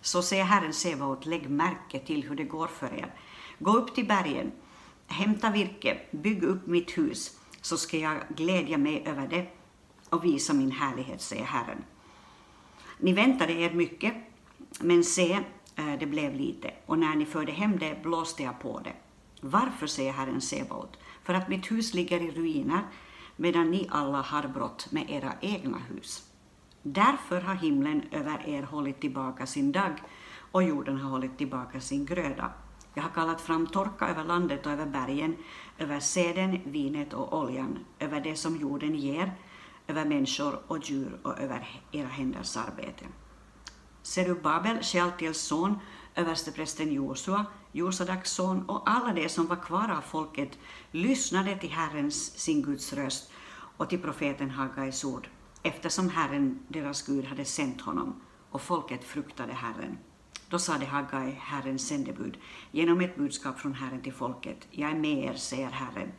Så 0.00 0.22
säger 0.22 0.44
Herren 0.44 0.74
Sebaot, 0.74 1.26
lägg 1.26 1.50
märke 1.50 1.98
till 1.98 2.22
hur 2.22 2.36
det 2.36 2.44
går 2.44 2.66
för 2.66 2.94
er. 2.94 3.14
Gå 3.58 3.76
upp 3.76 3.94
till 3.94 4.06
bergen, 4.06 4.52
hämta 5.06 5.50
virke, 5.50 6.00
bygg 6.10 6.42
upp 6.42 6.66
mitt 6.66 6.98
hus, 6.98 7.38
så 7.60 7.76
ska 7.76 7.98
jag 7.98 8.16
glädja 8.36 8.78
mig 8.78 9.02
över 9.06 9.28
det 9.28 9.46
och 10.08 10.24
visa 10.24 10.52
min 10.52 10.70
härlighet, 10.70 11.20
säger 11.20 11.44
Herren. 11.44 11.84
Ni 13.02 13.12
väntade 13.12 13.52
er 13.52 13.70
mycket, 13.70 14.14
men 14.80 15.04
se, 15.04 15.32
eh, 15.76 15.98
det 16.00 16.06
blev 16.06 16.34
lite, 16.34 16.70
och 16.86 16.98
när 16.98 17.14
ni 17.14 17.26
förde 17.26 17.52
hem 17.52 17.78
det 17.78 18.02
blåste 18.02 18.42
jag 18.42 18.60
på 18.60 18.80
det. 18.80 18.92
Varför, 19.40 19.86
säger 19.86 20.12
Herren 20.12 20.40
Sebaot, 20.40 20.98
för 21.24 21.34
att 21.34 21.48
mitt 21.48 21.70
hus 21.70 21.94
ligger 21.94 22.20
i 22.20 22.30
ruiner, 22.30 22.80
medan 23.36 23.70
ni 23.70 23.86
alla 23.90 24.20
har 24.20 24.48
brott 24.48 24.92
med 24.92 25.10
era 25.10 25.32
egna 25.40 25.78
hus. 25.78 26.30
Därför 26.82 27.40
har 27.40 27.54
himlen 27.54 28.02
över 28.10 28.48
er 28.48 28.62
hållit 28.62 29.00
tillbaka 29.00 29.46
sin 29.46 29.72
dag, 29.72 29.92
och 30.52 30.62
jorden 30.62 30.96
har 30.96 31.10
hållit 31.10 31.38
tillbaka 31.38 31.80
sin 31.80 32.06
gröda. 32.06 32.52
Jag 32.94 33.02
har 33.02 33.10
kallat 33.10 33.40
fram 33.40 33.66
torka 33.66 34.08
över 34.08 34.24
landet 34.24 34.66
och 34.66 34.72
över 34.72 34.86
bergen, 34.86 35.36
över 35.78 36.00
seden, 36.00 36.60
vinet 36.64 37.12
och 37.12 37.38
oljan, 37.38 37.78
över 37.98 38.20
det 38.20 38.36
som 38.36 38.56
jorden 38.56 38.94
ger, 38.94 39.32
över 39.90 40.04
människor 40.04 40.60
och 40.66 40.78
djur 40.78 41.18
och 41.22 41.38
över 41.38 41.80
era 41.92 42.08
händers 42.08 42.56
arbete. 42.56 43.04
Serubabel, 44.02 44.82
Shealtiels 44.82 45.40
son, 45.40 45.78
översteprästen 46.14 46.92
Josua, 46.92 47.46
Josadaks 47.72 48.30
son 48.30 48.68
och 48.68 48.90
alla 48.90 49.12
de 49.12 49.28
som 49.28 49.46
var 49.46 49.56
kvar 49.56 49.88
av 49.88 50.00
folket 50.00 50.58
lyssnade 50.90 51.58
till 51.58 51.70
Herrens, 51.70 52.38
sin 52.38 52.62
Guds 52.62 52.92
röst 52.92 53.30
och 53.76 53.88
till 53.88 54.02
profeten 54.02 54.50
Haggais 54.50 55.04
ord, 55.04 55.28
eftersom 55.62 56.08
Herren, 56.08 56.62
deras 56.68 57.02
Gud, 57.02 57.24
hade 57.24 57.44
sänt 57.44 57.80
honom 57.80 58.20
och 58.50 58.62
folket 58.62 59.04
fruktade 59.04 59.52
Herren. 59.52 59.98
Då 60.48 60.58
sade 60.58 60.86
Haggai, 60.86 61.36
Herrens 61.40 61.88
sändebud, 61.88 62.38
genom 62.70 63.00
ett 63.00 63.16
budskap 63.16 63.58
från 63.58 63.74
Herren 63.74 64.02
till 64.02 64.12
folket, 64.12 64.68
jag 64.70 64.90
är 64.90 64.94
med 64.94 65.24
er, 65.24 65.34
säger 65.34 65.70
Herren. 65.70 66.12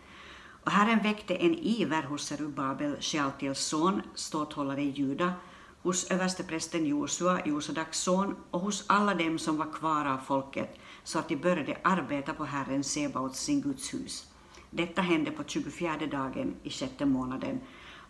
Och 0.63 0.71
Herren 0.71 0.99
väckte 0.99 1.35
en 1.35 1.55
iver 1.55 2.03
hos 2.03 2.25
Serubabel, 2.25 3.01
Shealtiels 3.01 3.59
son, 3.59 4.01
ståthållare 4.15 4.81
i 4.81 4.89
Juda, 4.89 5.33
hos 5.81 6.11
översteprästen 6.11 6.85
Josua, 6.85 7.45
Josadaks 7.45 7.99
son, 7.99 8.35
och 8.51 8.59
hos 8.59 8.83
alla 8.87 9.13
dem 9.13 9.39
som 9.39 9.57
var 9.57 9.71
kvar 9.73 10.05
av 10.05 10.17
folket, 10.17 10.79
så 11.03 11.19
att 11.19 11.29
de 11.29 11.35
började 11.35 11.77
arbeta 11.83 12.33
på 12.33 12.45
Herren 12.45 12.83
Sebaot, 12.83 13.35
sin 13.35 13.61
Guds 13.61 13.93
hus. 13.93 14.27
Detta 14.69 15.01
hände 15.01 15.31
på 15.31 15.43
24 15.43 15.97
dagen 15.97 16.55
i 16.63 16.69
sjätte 16.69 17.05
månaden 17.05 17.59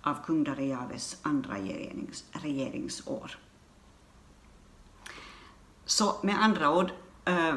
av 0.02 0.16
kung 0.26 0.44
Darejaves 0.44 1.18
andra 1.22 1.54
regerings, 1.54 2.26
regeringsår. 2.32 3.38
Så 5.86 6.16
med 6.24 6.44
andra 6.44 6.78
ord, 6.78 6.92
eh, 7.26 7.56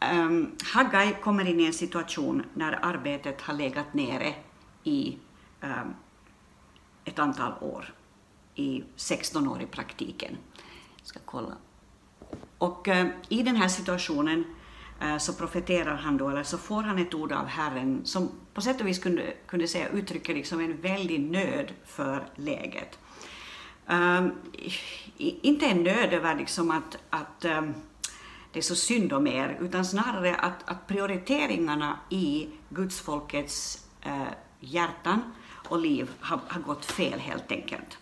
Um, 0.00 0.56
Haggai 0.64 1.14
kommer 1.22 1.48
in 1.48 1.60
i 1.60 1.64
en 1.64 1.72
situation 1.72 2.42
när 2.54 2.84
arbetet 2.84 3.40
har 3.40 3.54
legat 3.54 3.94
nere 3.94 4.34
i 4.84 5.18
um, 5.60 5.94
ett 7.04 7.18
antal 7.18 7.52
år, 7.60 7.94
i 8.54 8.84
16 8.96 9.48
år 9.48 9.62
i 9.62 9.66
praktiken. 9.66 10.36
Jag 10.98 11.06
ska 11.06 11.18
kolla. 11.24 11.56
Och 12.58 12.88
äh, 12.88 13.08
i 13.28 13.42
den 13.42 13.56
här 13.56 13.68
situationen 13.68 14.44
eh, 15.00 15.18
så 15.18 15.32
profeterar 15.32 15.96
han 15.96 16.16
då, 16.16 16.28
eller 16.28 16.42
så 16.42 16.58
får 16.58 16.82
han 16.82 16.98
ett 16.98 17.14
ord 17.14 17.32
av 17.32 17.46
Herren 17.46 18.00
som 18.04 18.30
på 18.54 18.60
sätt 18.60 18.80
och 18.80 18.86
vis 18.86 18.98
kunde, 18.98 19.34
kunde 19.46 19.68
säga 19.68 19.88
uttrycker 19.88 20.34
liksom 20.34 20.60
en 20.60 20.80
väldig 20.80 21.20
nöd 21.20 21.72
för 21.86 22.24
läget. 22.34 22.98
Um, 23.86 24.32
inte 25.16 25.66
en 25.66 25.82
nöd 25.82 26.12
över 26.12 26.34
liksom 26.34 26.70
att, 26.70 26.98
att 27.10 27.44
um, 27.44 27.74
det 28.52 28.58
är 28.58 28.62
så 28.62 28.74
synd 28.74 29.12
om 29.12 29.26
er, 29.26 29.58
utan 29.60 29.84
snarare 29.84 30.34
att, 30.34 30.70
att 30.70 30.86
prioriteringarna 30.86 31.98
i 32.08 32.48
gudsfolkets 32.68 33.86
eh, 34.02 34.28
hjärtan 34.60 35.22
och 35.68 35.78
liv 35.78 36.10
har, 36.20 36.40
har, 36.48 36.60
gått 36.60 36.84
fel 36.84 37.18
helt 37.18 37.52
enkelt. 37.52 37.98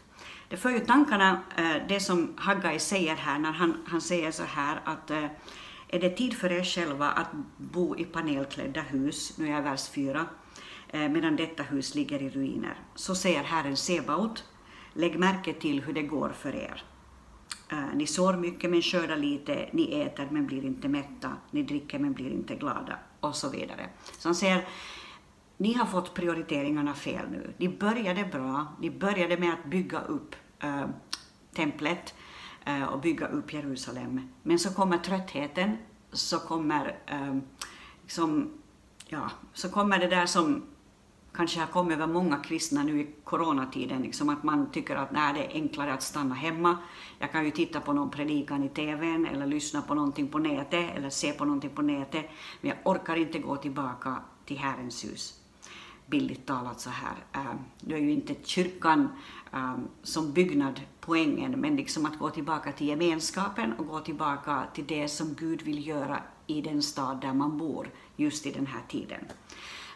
Det 0.49 0.57
för 0.57 0.71
ju 0.71 0.81
tankarna, 0.81 1.43
eh, 1.57 1.77
det 1.89 2.01
som 2.01 2.35
Haggai 2.37 2.79
säger 2.79 3.17
här, 3.17 3.39
när 3.39 3.53
han, 3.53 3.85
han 3.87 4.01
säger 4.01 4.31
så 4.31 4.43
här 4.43 4.81
att 4.85 5.11
eh, 5.11 5.25
är 5.89 6.01
det 6.01 6.11
tid 6.11 6.35
för 6.35 6.53
er 6.53 6.65
själva 6.65 7.11
att 7.11 7.29
bo 7.57 7.97
i 7.97 8.05
panelklädda 8.05 8.81
hus, 8.81 9.39
nu 9.39 9.47
är 9.47 9.51
jag 9.51 9.63
vers 9.63 9.89
4, 9.89 10.27
eh, 10.89 11.09
medan 11.09 11.37
detta 11.37 11.63
hus 11.63 11.95
ligger 11.95 12.23
i 12.23 12.31
ruiner. 12.31 12.75
Så 12.95 13.15
säger 13.15 13.43
Herren 13.43 13.77
Sebaot, 13.77 14.45
Lägg 14.93 15.19
märke 15.19 15.53
till 15.53 15.83
hur 15.83 15.93
det 15.93 16.03
går 16.03 16.29
för 16.29 16.55
er. 16.55 16.85
Eh, 17.73 17.95
ni 17.95 18.07
sår 18.07 18.35
mycket 18.35 18.71
men 18.71 18.83
skördar 18.83 19.17
lite, 19.17 19.69
ni 19.73 20.01
äter 20.01 20.29
men 20.31 20.47
blir 20.47 20.65
inte 20.65 20.89
mätta, 20.89 21.33
ni 21.51 21.63
dricker 21.63 21.99
men 21.99 22.13
blir 22.13 22.31
inte 22.31 22.55
glada 22.55 22.99
och 23.21 23.37
så 23.37 23.49
vidare. 23.49 23.89
Så 24.19 24.29
han 24.29 24.35
säger, 24.35 24.69
ni 25.57 25.75
har 25.75 25.87
fått 25.87 26.15
prioriteringarna 26.15 26.95
fel 26.95 27.31
nu. 27.31 27.55
Ni 27.57 27.69
började 27.69 28.25
bra, 28.25 28.67
ni 28.81 28.91
började 28.91 29.37
med 29.37 29.53
att 29.53 29.65
bygga 29.65 30.01
upp 30.01 30.37
äh, 30.61 30.87
templet 31.55 32.15
äh, 32.65 32.85
och 32.85 33.01
bygga 33.01 33.27
upp 33.27 33.53
Jerusalem. 33.53 34.29
Men 34.43 34.59
så 34.59 34.75
kommer 34.75 34.99
tröttheten, 34.99 35.77
så 36.13 36.39
kommer, 36.39 36.99
liksom, 38.03 38.51
ja, 39.09 39.31
så 39.53 39.71
kommer 39.71 39.99
det 39.99 40.07
där 40.07 40.27
som 40.27 40.63
kanske 41.39 41.61
har 41.61 41.67
kommit 41.67 41.97
över 41.97 42.07
många 42.07 42.37
kristna 42.37 42.83
nu 42.83 43.01
i 43.01 43.07
coronatiden, 43.25 44.03
liksom 44.03 44.29
att 44.29 44.43
man 44.43 44.71
tycker 44.71 44.97
att 44.97 45.13
nej, 45.13 45.35
det 45.35 45.45
är 45.45 45.53
enklare 45.53 45.93
att 45.93 46.03
stanna 46.03 46.35
hemma. 46.35 46.79
Jag 47.19 47.33
kan 47.33 47.45
ju 47.45 47.51
titta 47.51 47.81
på 47.81 47.93
någon 47.93 48.11
predikan 48.11 48.65
i 48.65 48.69
TVn 48.69 49.27
eller 49.27 49.47
lyssna 49.47 49.83
på 49.83 49.95
någonting 49.95 50.29
på 50.29 50.39
nätet 50.39 50.97
eller 50.97 51.11
se 51.11 51.33
på 51.33 51.45
någonting 51.45 51.71
på 51.71 51.83
nätet, 51.83 52.27
men 52.61 52.69
jag 52.69 52.79
orkar 52.85 53.17
inte 53.17 53.39
gå 53.39 53.57
tillbaka 53.57 54.17
till 54.45 54.59
Herrens 54.59 55.05
hus. 55.05 55.41
Billigt 56.07 56.47
talat 56.47 56.81
så 56.81 56.91
här. 56.91 57.17
Eh, 57.33 57.55
nu 57.81 57.95
är 57.95 57.99
ju 57.99 58.13
inte 58.13 58.35
kyrkan 58.45 59.09
eh, 59.53 59.77
som 60.03 60.33
byggnad 60.33 60.81
poängen, 61.01 61.53
men 61.61 61.77
liksom 61.77 62.07
att 62.07 62.19
gå 62.19 62.31
tillbaka 62.31 62.73
till 62.73 62.89
gemenskapen 62.89 63.73
och 63.73 63.87
gå 63.87 64.01
tillbaka 64.01 64.65
till 64.75 64.87
det 64.87 65.09
som 65.09 65.35
Gud 65.35 65.63
vill 65.63 65.87
göra 65.87 66.23
i 66.47 66.61
den 66.61 66.83
stad 66.83 67.21
där 67.21 67.33
man 67.33 67.59
bor 67.59 67.91
just 68.17 68.47
i 68.47 68.51
den 68.51 68.67
här 68.67 68.83
tiden. 68.89 69.21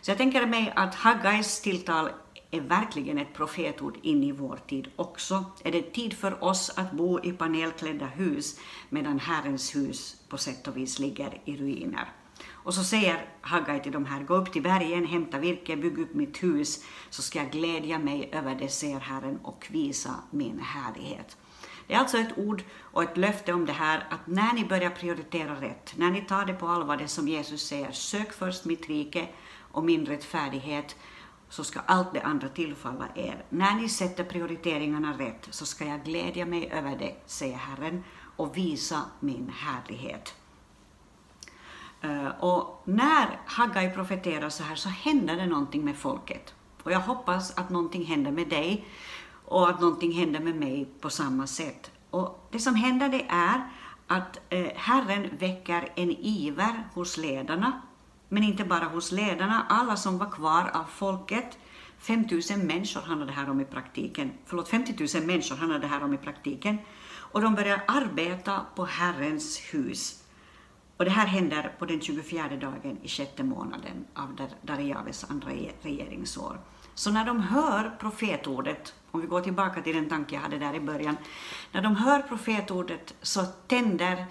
Så 0.03 0.11
jag 0.11 0.19
tänker 0.19 0.47
mig 0.47 0.73
att 0.77 0.95
Haggais 0.95 1.61
tilltal 1.61 2.11
är 2.51 2.61
verkligen 2.61 3.19
ett 3.19 3.35
profetord 3.35 3.99
in 4.03 4.25
i 4.25 4.33
vår 4.33 4.59
tid 4.69 4.89
också. 4.97 5.45
Är 5.65 5.73
det 5.73 5.83
tid 5.83 6.15
för 6.15 6.45
oss 6.45 6.73
att 6.77 6.93
bo 6.93 7.25
i 7.25 7.33
panelklädda 7.33 8.07
hus 8.07 8.61
medan 8.89 9.19
Herrens 9.19 9.77
hus 9.77 10.17
på 10.29 10.39
sätt 10.39 10.69
och 10.69 10.77
vis 10.77 10.99
ligger 10.99 11.41
i 11.45 11.57
ruiner? 11.57 12.09
Och 12.51 12.75
så 12.75 12.85
säger 12.85 13.25
Haggai 13.41 13.83
till 13.83 13.93
de 13.93 14.05
här, 14.05 14.23
gå 14.23 14.35
upp 14.35 14.53
till 14.53 14.63
bergen, 14.63 15.07
hämta 15.07 15.39
virke, 15.39 15.77
bygg 15.77 15.99
upp 15.99 16.15
mitt 16.15 16.43
hus, 16.43 16.85
så 17.11 17.23
ska 17.23 17.39
jag 17.39 17.51
glädja 17.51 17.99
mig 17.99 18.29
över 18.33 18.55
det, 18.55 18.69
säger 18.69 19.01
Herren, 19.01 19.39
och 19.43 19.67
visa 19.71 20.15
min 20.31 20.61
härlighet. 20.61 21.37
Det 21.87 21.95
är 21.95 21.99
alltså 21.99 22.19
ett 22.19 22.39
ord 22.39 22.63
och 22.81 23.03
ett 23.03 23.17
löfte 23.17 23.53
om 23.53 23.67
det 23.67 23.73
här 23.73 24.07
att 24.11 24.27
när 24.27 24.53
ni 24.53 24.65
börjar 24.65 24.91
prioritera 24.91 25.61
rätt, 25.61 25.95
när 25.97 26.11
ni 26.11 26.21
tar 26.21 26.45
det 26.45 26.55
på 26.55 26.67
allvar, 26.67 26.97
det 26.97 27.09
som 27.09 27.29
Jesus 27.29 27.67
säger, 27.67 27.93
sök 27.93 28.33
först 28.33 28.65
mitt 28.65 28.89
rike 28.89 29.29
och 29.73 29.85
min 29.85 30.07
rättfärdighet, 30.07 30.97
så 31.49 31.65
ska 31.65 31.81
allt 31.87 32.13
det 32.13 32.21
andra 32.21 32.49
tillfalla 32.49 33.09
er. 33.15 33.45
När 33.49 33.75
ni 33.75 33.89
sätter 33.89 34.25
prioriteringarna 34.25 35.19
rätt 35.19 35.49
så 35.51 35.67
ska 35.67 35.85
jag 35.85 36.05
glädja 36.05 36.47
mig 36.47 36.71
över 36.71 36.97
det, 36.99 37.15
säger 37.27 37.57
Herren, 37.57 38.05
och 38.37 38.57
visa 38.57 39.03
min 39.21 39.53
härlighet. 39.57 40.35
Eh, 42.01 42.29
och 42.29 42.83
när 42.85 43.41
Haggai 43.47 43.91
profeterar 43.91 44.49
så 44.49 44.63
här 44.63 44.75
så 44.75 44.89
händer 44.89 45.37
det 45.37 45.47
någonting 45.47 45.85
med 45.85 45.97
folket. 45.97 46.55
Och 46.83 46.93
jag 46.93 47.01
hoppas 47.01 47.59
att 47.59 47.71
någonting 47.71 48.05
händer 48.05 48.31
med 48.31 48.49
dig 48.49 48.85
och 49.45 49.69
att 49.69 49.81
någonting 49.81 50.13
händer 50.13 50.41
med 50.41 50.57
mig 50.57 50.89
på 51.01 51.11
samma 51.11 51.47
sätt. 51.47 51.91
Och 52.11 52.49
det 52.51 52.59
som 52.59 52.75
händer 52.75 53.09
det 53.09 53.27
är 53.29 53.69
att 54.07 54.41
eh, 54.49 54.67
Herren 54.75 55.37
väcker 55.39 55.93
en 55.95 56.11
iver 56.11 56.89
hos 56.95 57.17
ledarna, 57.17 57.83
men 58.33 58.43
inte 58.43 58.65
bara 58.65 58.85
hos 58.85 59.13
ledarna, 59.13 59.67
alla 59.69 59.97
som 59.97 60.19
var 60.19 60.31
kvar 60.31 60.71
av 60.75 60.85
folket. 60.85 61.59
5 61.99 62.25
000 62.51 62.59
människor 62.59 63.01
handlade 63.01 63.33
det 63.33 63.37
här 63.37 63.51
om 63.51 63.61
i 63.61 63.65
praktiken, 63.65 64.33
förlåt 64.47 64.69
50 64.69 65.19
000 65.19 65.27
människor 65.27 65.57
handlar 65.57 65.79
det 65.79 65.87
här 65.87 66.03
om 66.03 66.15
i 66.15 66.17
praktiken. 66.17 66.79
Och 67.15 67.41
de 67.41 67.55
börjar 67.55 67.83
arbeta 67.89 68.61
på 68.75 68.85
Herrens 68.85 69.59
hus. 69.59 70.25
Och 70.97 71.05
det 71.05 71.11
här 71.11 71.27
händer 71.27 71.75
på 71.79 71.87
den 71.87 72.01
24 72.01 72.49
dagen 72.49 72.99
i 73.03 73.09
sjätte 73.09 73.45
månaden 73.45 74.05
av 74.15 74.49
Darijaves 74.63 75.25
andra 75.31 75.51
regeringsår. 75.83 76.59
Så 76.95 77.11
när 77.11 77.25
de 77.25 77.41
hör 77.41 77.97
profetordet, 78.01 78.95
om 79.11 79.21
vi 79.21 79.27
går 79.27 79.41
tillbaka 79.41 79.83
till 79.83 79.95
den 79.97 80.09
tanke 80.09 80.35
jag 80.35 80.43
hade 80.43 80.59
där 80.59 80.75
i 80.75 80.81
början, 80.81 81.17
när 81.73 81.83
de 81.83 81.97
hör 81.97 82.23
profetordet 82.23 83.15
så 83.23 83.45
tänder 83.67 84.27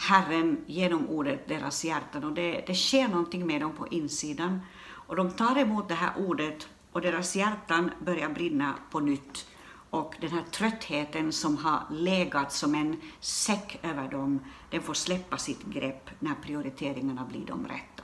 Herren 0.00 0.64
genom 0.66 1.08
ordet 1.08 1.48
deras 1.48 1.84
hjärtan 1.84 2.24
och 2.24 2.32
det, 2.32 2.64
det 2.66 2.74
sker 2.74 3.08
någonting 3.08 3.46
med 3.46 3.60
dem 3.60 3.72
på 3.72 3.88
insidan. 3.88 4.60
Och 4.88 5.16
de 5.16 5.30
tar 5.30 5.58
emot 5.58 5.88
det 5.88 5.94
här 5.94 6.12
ordet 6.16 6.68
och 6.92 7.00
deras 7.00 7.36
hjärtan 7.36 7.90
börjar 8.00 8.28
brinna 8.28 8.74
på 8.90 9.00
nytt. 9.00 9.46
Och 9.90 10.14
den 10.20 10.30
här 10.30 10.42
tröttheten 10.50 11.32
som 11.32 11.56
har 11.56 11.80
legat 11.90 12.52
som 12.52 12.74
en 12.74 13.00
säck 13.20 13.78
över 13.82 14.08
dem, 14.08 14.40
den 14.70 14.82
får 14.82 14.94
släppa 14.94 15.38
sitt 15.38 15.64
grepp 15.64 16.10
när 16.18 16.34
prioriteringarna 16.34 17.24
blir 17.24 17.46
de 17.46 17.66
rätta. 17.66 18.02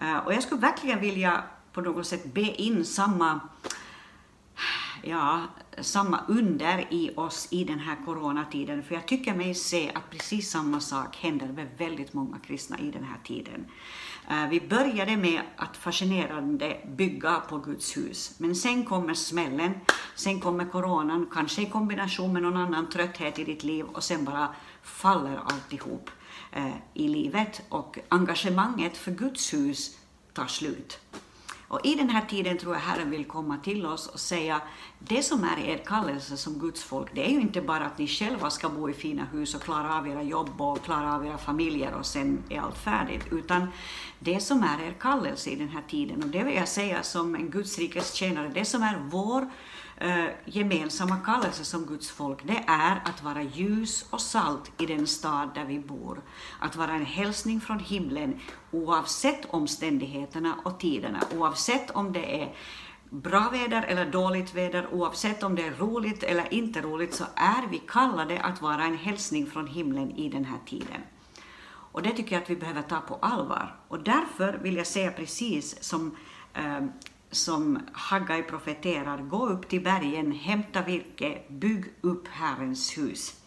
Eh, 0.00 0.18
och 0.18 0.34
jag 0.34 0.42
skulle 0.42 0.60
verkligen 0.60 1.00
vilja 1.00 1.44
på 1.72 1.80
något 1.80 2.06
sätt 2.06 2.34
be 2.34 2.62
in 2.62 2.84
samma, 2.84 3.40
ja, 5.02 5.40
samma 5.80 6.20
under 6.28 6.86
i 6.90 7.10
oss 7.16 7.48
i 7.50 7.64
den 7.64 7.78
här 7.78 7.96
coronatiden, 8.04 8.82
för 8.82 8.94
jag 8.94 9.08
tycker 9.08 9.34
mig 9.34 9.54
se 9.54 9.90
att 9.94 10.10
precis 10.10 10.50
samma 10.50 10.80
sak 10.80 11.16
händer 11.16 11.46
med 11.46 11.68
väldigt 11.78 12.12
många 12.12 12.38
kristna 12.38 12.78
i 12.78 12.90
den 12.90 13.04
här 13.04 13.18
tiden. 13.24 13.66
Eh, 14.30 14.48
vi 14.48 14.60
började 14.60 15.16
med 15.16 15.40
att 15.56 15.76
fascinerande 15.76 16.76
bygga 16.86 17.40
på 17.48 17.58
Guds 17.58 17.96
hus, 17.96 18.34
men 18.38 18.54
sen 18.54 18.84
kommer 18.84 19.14
smällen, 19.14 19.74
sen 20.14 20.40
kommer 20.40 20.64
coronan, 20.64 21.26
kanske 21.32 21.62
i 21.62 21.66
kombination 21.66 22.32
med 22.32 22.42
någon 22.42 22.56
annan 22.56 22.90
trötthet 22.90 23.38
i 23.38 23.44
ditt 23.44 23.64
liv 23.64 23.84
och 23.84 24.04
sen 24.04 24.24
bara 24.24 24.48
faller 24.82 25.40
alltihop 25.44 26.10
eh, 26.52 26.74
i 26.94 27.08
livet 27.08 27.62
och 27.68 27.98
engagemanget 28.08 28.96
för 28.96 29.10
Guds 29.10 29.54
hus 29.54 29.98
tar 30.32 30.46
slut. 30.46 31.00
Och 31.72 31.80
i 31.84 31.94
den 31.94 32.10
här 32.10 32.26
tiden 32.26 32.58
tror 32.58 32.74
jag 32.74 32.80
Herren 32.80 33.10
vill 33.10 33.24
komma 33.24 33.56
till 33.56 33.86
oss 33.86 34.06
och 34.06 34.20
säga, 34.20 34.60
det 34.98 35.22
som 35.22 35.44
är 35.44 35.58
er 35.64 35.76
kallelse 35.76 36.36
som 36.36 36.58
Guds 36.58 36.82
folk, 36.82 37.14
det 37.14 37.26
är 37.26 37.30
ju 37.30 37.40
inte 37.40 37.60
bara 37.60 37.84
att 37.84 37.98
ni 37.98 38.06
själva 38.06 38.50
ska 38.50 38.68
bo 38.68 38.90
i 38.90 38.92
fina 38.92 39.24
hus 39.32 39.54
och 39.54 39.62
klara 39.62 39.98
av 39.98 40.08
era 40.08 40.22
jobb 40.22 40.60
och 40.60 40.84
klara 40.84 41.14
av 41.14 41.26
era 41.26 41.38
familjer 41.38 41.94
och 41.94 42.06
sen 42.06 42.42
är 42.48 42.60
allt 42.60 42.78
färdigt, 42.78 43.24
utan 43.30 43.66
det 44.18 44.40
som 44.40 44.62
är 44.62 44.86
er 44.86 44.94
kallelse 45.00 45.50
i 45.50 45.56
den 45.56 45.68
här 45.68 45.82
tiden, 45.88 46.22
och 46.22 46.28
det 46.28 46.42
vill 46.42 46.54
jag 46.54 46.68
säga 46.68 47.02
som 47.02 47.34
en 47.34 47.50
Guds 47.50 47.78
rikes 47.78 48.14
tjänare, 48.14 48.50
det 48.54 48.64
som 48.64 48.82
är 48.82 49.02
vår 49.10 49.50
eh, 50.02 50.26
gemensamma 50.44 51.16
kallelse 51.16 51.64
som 51.64 51.86
Guds 51.86 52.10
folk, 52.10 52.38
det 52.44 52.64
är 52.66 53.02
att 53.04 53.22
vara 53.22 53.42
ljus 53.42 54.06
och 54.10 54.20
salt 54.20 54.72
i 54.82 54.86
den 54.86 55.06
stad 55.06 55.50
där 55.54 55.64
vi 55.64 55.78
bor. 55.78 56.22
Att 56.60 56.76
vara 56.76 56.92
en 56.92 57.06
hälsning 57.06 57.60
från 57.60 57.78
himlen 57.78 58.40
oavsett 58.70 59.44
omständigheterna 59.50 60.54
och 60.64 60.80
tiderna, 60.80 61.20
oavsett 61.36 61.90
om 61.90 62.12
det 62.12 62.42
är 62.42 62.54
bra 63.10 63.48
väder 63.52 63.82
eller 63.82 64.06
dåligt 64.06 64.54
väder, 64.54 64.88
oavsett 64.92 65.42
om 65.42 65.54
det 65.54 65.66
är 65.66 65.72
roligt 65.72 66.22
eller 66.22 66.54
inte 66.54 66.80
roligt, 66.80 67.14
så 67.14 67.24
är 67.34 67.66
vi 67.70 67.78
kallade 67.78 68.40
att 68.40 68.62
vara 68.62 68.84
en 68.84 68.96
hälsning 68.96 69.46
från 69.46 69.66
himlen 69.66 70.10
i 70.10 70.28
den 70.28 70.44
här 70.44 70.58
tiden. 70.66 71.02
Och 71.92 72.02
det 72.02 72.10
tycker 72.10 72.32
jag 72.32 72.42
att 72.42 72.50
vi 72.50 72.56
behöver 72.56 72.82
ta 72.82 73.00
på 73.00 73.14
allvar. 73.14 73.76
Och 73.88 74.02
därför 74.02 74.58
vill 74.62 74.76
jag 74.76 74.86
säga 74.86 75.10
precis 75.10 75.82
som 75.82 76.16
eh, 76.54 76.80
som 77.32 77.78
Haggai 77.92 78.42
profeterar, 78.42 79.18
gå 79.18 79.48
upp 79.48 79.68
till 79.68 79.82
bergen, 79.82 80.32
hämta 80.32 80.82
virke, 80.82 81.42
bygg 81.48 81.84
upp 82.00 82.28
Herrens 82.28 82.98
hus. 82.98 83.41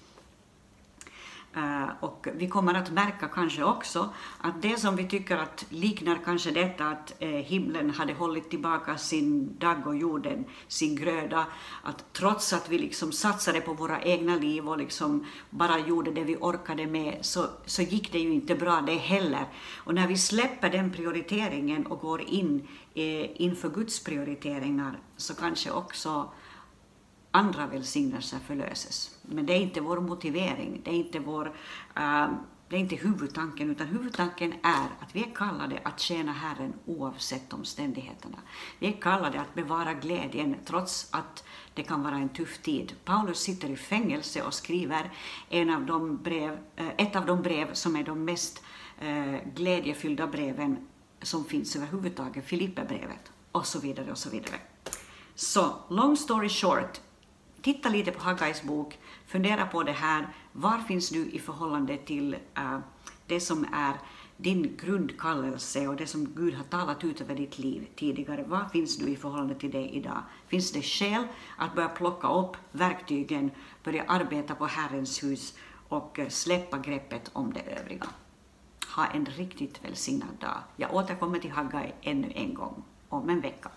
Eh, 1.55 1.89
och 1.99 2.27
vi 2.33 2.47
kommer 2.47 2.73
att 2.73 2.91
märka 2.91 3.27
kanske 3.27 3.63
också 3.63 4.09
att 4.37 4.61
det 4.61 4.79
som 4.79 4.95
vi 4.95 5.07
tycker 5.07 5.37
att 5.37 5.65
liknar 5.69 6.19
kanske 6.25 6.51
detta 6.51 6.87
att 6.87 7.13
eh, 7.19 7.29
himlen 7.29 7.89
hade 7.89 8.13
hållit 8.13 8.49
tillbaka 8.49 8.97
sin 8.97 9.57
dag 9.57 9.87
och 9.87 9.95
jorden 9.95 10.45
sin 10.67 10.95
gröda, 10.95 11.45
att 11.83 12.13
trots 12.13 12.53
att 12.53 12.69
vi 12.69 12.77
liksom 12.77 13.11
satsade 13.11 13.61
på 13.61 13.73
våra 13.73 14.01
egna 14.01 14.35
liv 14.35 14.69
och 14.69 14.77
liksom 14.77 15.25
bara 15.49 15.79
gjorde 15.79 16.11
det 16.11 16.23
vi 16.23 16.35
orkade 16.35 16.87
med, 16.87 17.17
så, 17.21 17.45
så 17.65 17.81
gick 17.81 18.11
det 18.11 18.19
ju 18.19 18.33
inte 18.33 18.55
bra 18.55 18.81
det 18.81 18.95
heller. 18.95 19.45
Och 19.77 19.95
när 19.95 20.07
vi 20.07 20.17
släpper 20.17 20.69
den 20.69 20.91
prioriteringen 20.91 21.85
och 21.85 21.99
går 21.99 22.21
in 22.21 22.67
eh, 22.93 23.41
inför 23.41 23.69
Guds 23.69 24.03
prioriteringar, 24.03 24.99
så 25.17 25.35
kanske 25.35 25.71
också 25.71 26.31
andra 27.31 27.67
välsignelser 27.67 28.39
förlöses. 28.47 29.14
Men 29.29 29.45
det 29.45 29.53
är 29.53 29.61
inte 29.61 29.81
vår 29.81 29.99
motivering, 29.99 30.81
det 30.83 30.91
är 30.91 30.95
inte, 30.95 31.19
vår, 31.19 31.45
uh, 31.97 32.27
det 32.69 32.75
är 32.75 32.79
inte 32.79 32.95
huvudtanken, 32.95 33.71
utan 33.71 33.88
huvudtanken 33.88 34.53
är 34.63 34.88
att 35.01 35.15
vi 35.15 35.23
är 35.23 35.35
kallade 35.35 35.79
att 35.83 35.99
tjäna 35.99 36.31
Herren 36.31 36.73
oavsett 36.85 37.53
omständigheterna. 37.53 38.38
Vi 38.79 38.88
är 38.88 39.01
kallade 39.01 39.41
att 39.41 39.53
bevara 39.53 39.93
glädjen 39.93 40.55
trots 40.65 41.07
att 41.11 41.43
det 41.73 41.83
kan 41.83 42.03
vara 42.03 42.15
en 42.15 42.29
tuff 42.29 42.57
tid. 42.57 42.93
Paulus 43.05 43.39
sitter 43.39 43.69
i 43.69 43.75
fängelse 43.75 44.41
och 44.41 44.53
skriver 44.53 45.11
en 45.49 45.69
av 45.69 45.85
de 45.85 46.17
brev, 46.17 46.51
uh, 46.51 46.89
ett 46.97 47.15
av 47.15 47.25
de 47.25 47.41
brev 47.41 47.73
som 47.73 47.95
är 47.95 48.03
de 48.03 48.25
mest 48.25 48.63
uh, 49.03 49.38
glädjefyllda 49.55 50.27
breven 50.27 50.88
som 51.21 51.45
finns 51.45 51.75
överhuvudtaget, 51.75 52.45
Filipperbrevet 52.45 53.31
och 53.51 53.65
så 53.65 53.79
vidare 53.79 54.11
och 54.11 54.17
så 54.17 54.29
vidare. 54.29 54.55
Så, 55.35 55.75
long 55.89 56.17
story 56.17 56.49
short, 56.49 57.01
titta 57.61 57.89
lite 57.89 58.11
på 58.11 58.23
Haggais 58.23 58.63
bok, 58.63 58.99
fundera 59.27 59.65
på 59.65 59.83
det 59.83 59.91
här, 59.91 60.27
var 60.51 60.77
finns 60.77 61.09
du 61.09 61.29
i 61.29 61.39
förhållande 61.39 61.97
till 61.97 62.35
uh, 62.57 62.79
det 63.27 63.39
som 63.39 63.65
är 63.73 63.95
din 64.38 64.77
grundkallelse 64.77 65.88
och 65.88 65.95
det 65.95 66.07
som 66.07 66.33
Gud 66.35 66.53
har 66.53 66.63
talat 66.63 67.03
ut 67.03 67.21
över 67.21 67.35
ditt 67.35 67.59
liv 67.59 67.88
tidigare, 67.95 68.43
var 68.43 68.69
finns 68.69 68.97
du 68.97 69.09
i 69.09 69.15
förhållande 69.15 69.55
till 69.55 69.71
det 69.71 69.89
idag? 69.89 70.23
Finns 70.47 70.71
det 70.71 70.81
skäl 70.81 71.27
att 71.57 71.75
börja 71.75 71.89
plocka 71.89 72.27
upp 72.27 72.57
verktygen, 72.71 73.51
börja 73.83 74.03
arbeta 74.07 74.55
på 74.55 74.65
Herrens 74.65 75.23
hus 75.23 75.57
och 75.89 76.19
eh, 76.19 76.29
släppa 76.29 76.77
greppet 76.77 77.29
om 77.33 77.53
det 77.53 77.61
övriga? 77.61 78.07
Ha 78.95 79.05
en 79.05 79.25
riktigt 79.25 79.85
välsignad 79.85 80.35
dag. 80.39 80.57
Jag 80.75 80.93
återkommer 80.93 81.39
till 81.39 81.51
Haggai 81.51 81.93
ännu 82.01 82.31
en 82.35 82.53
gång 82.53 82.83
om 83.09 83.29
en 83.29 83.41
vecka. 83.41 83.71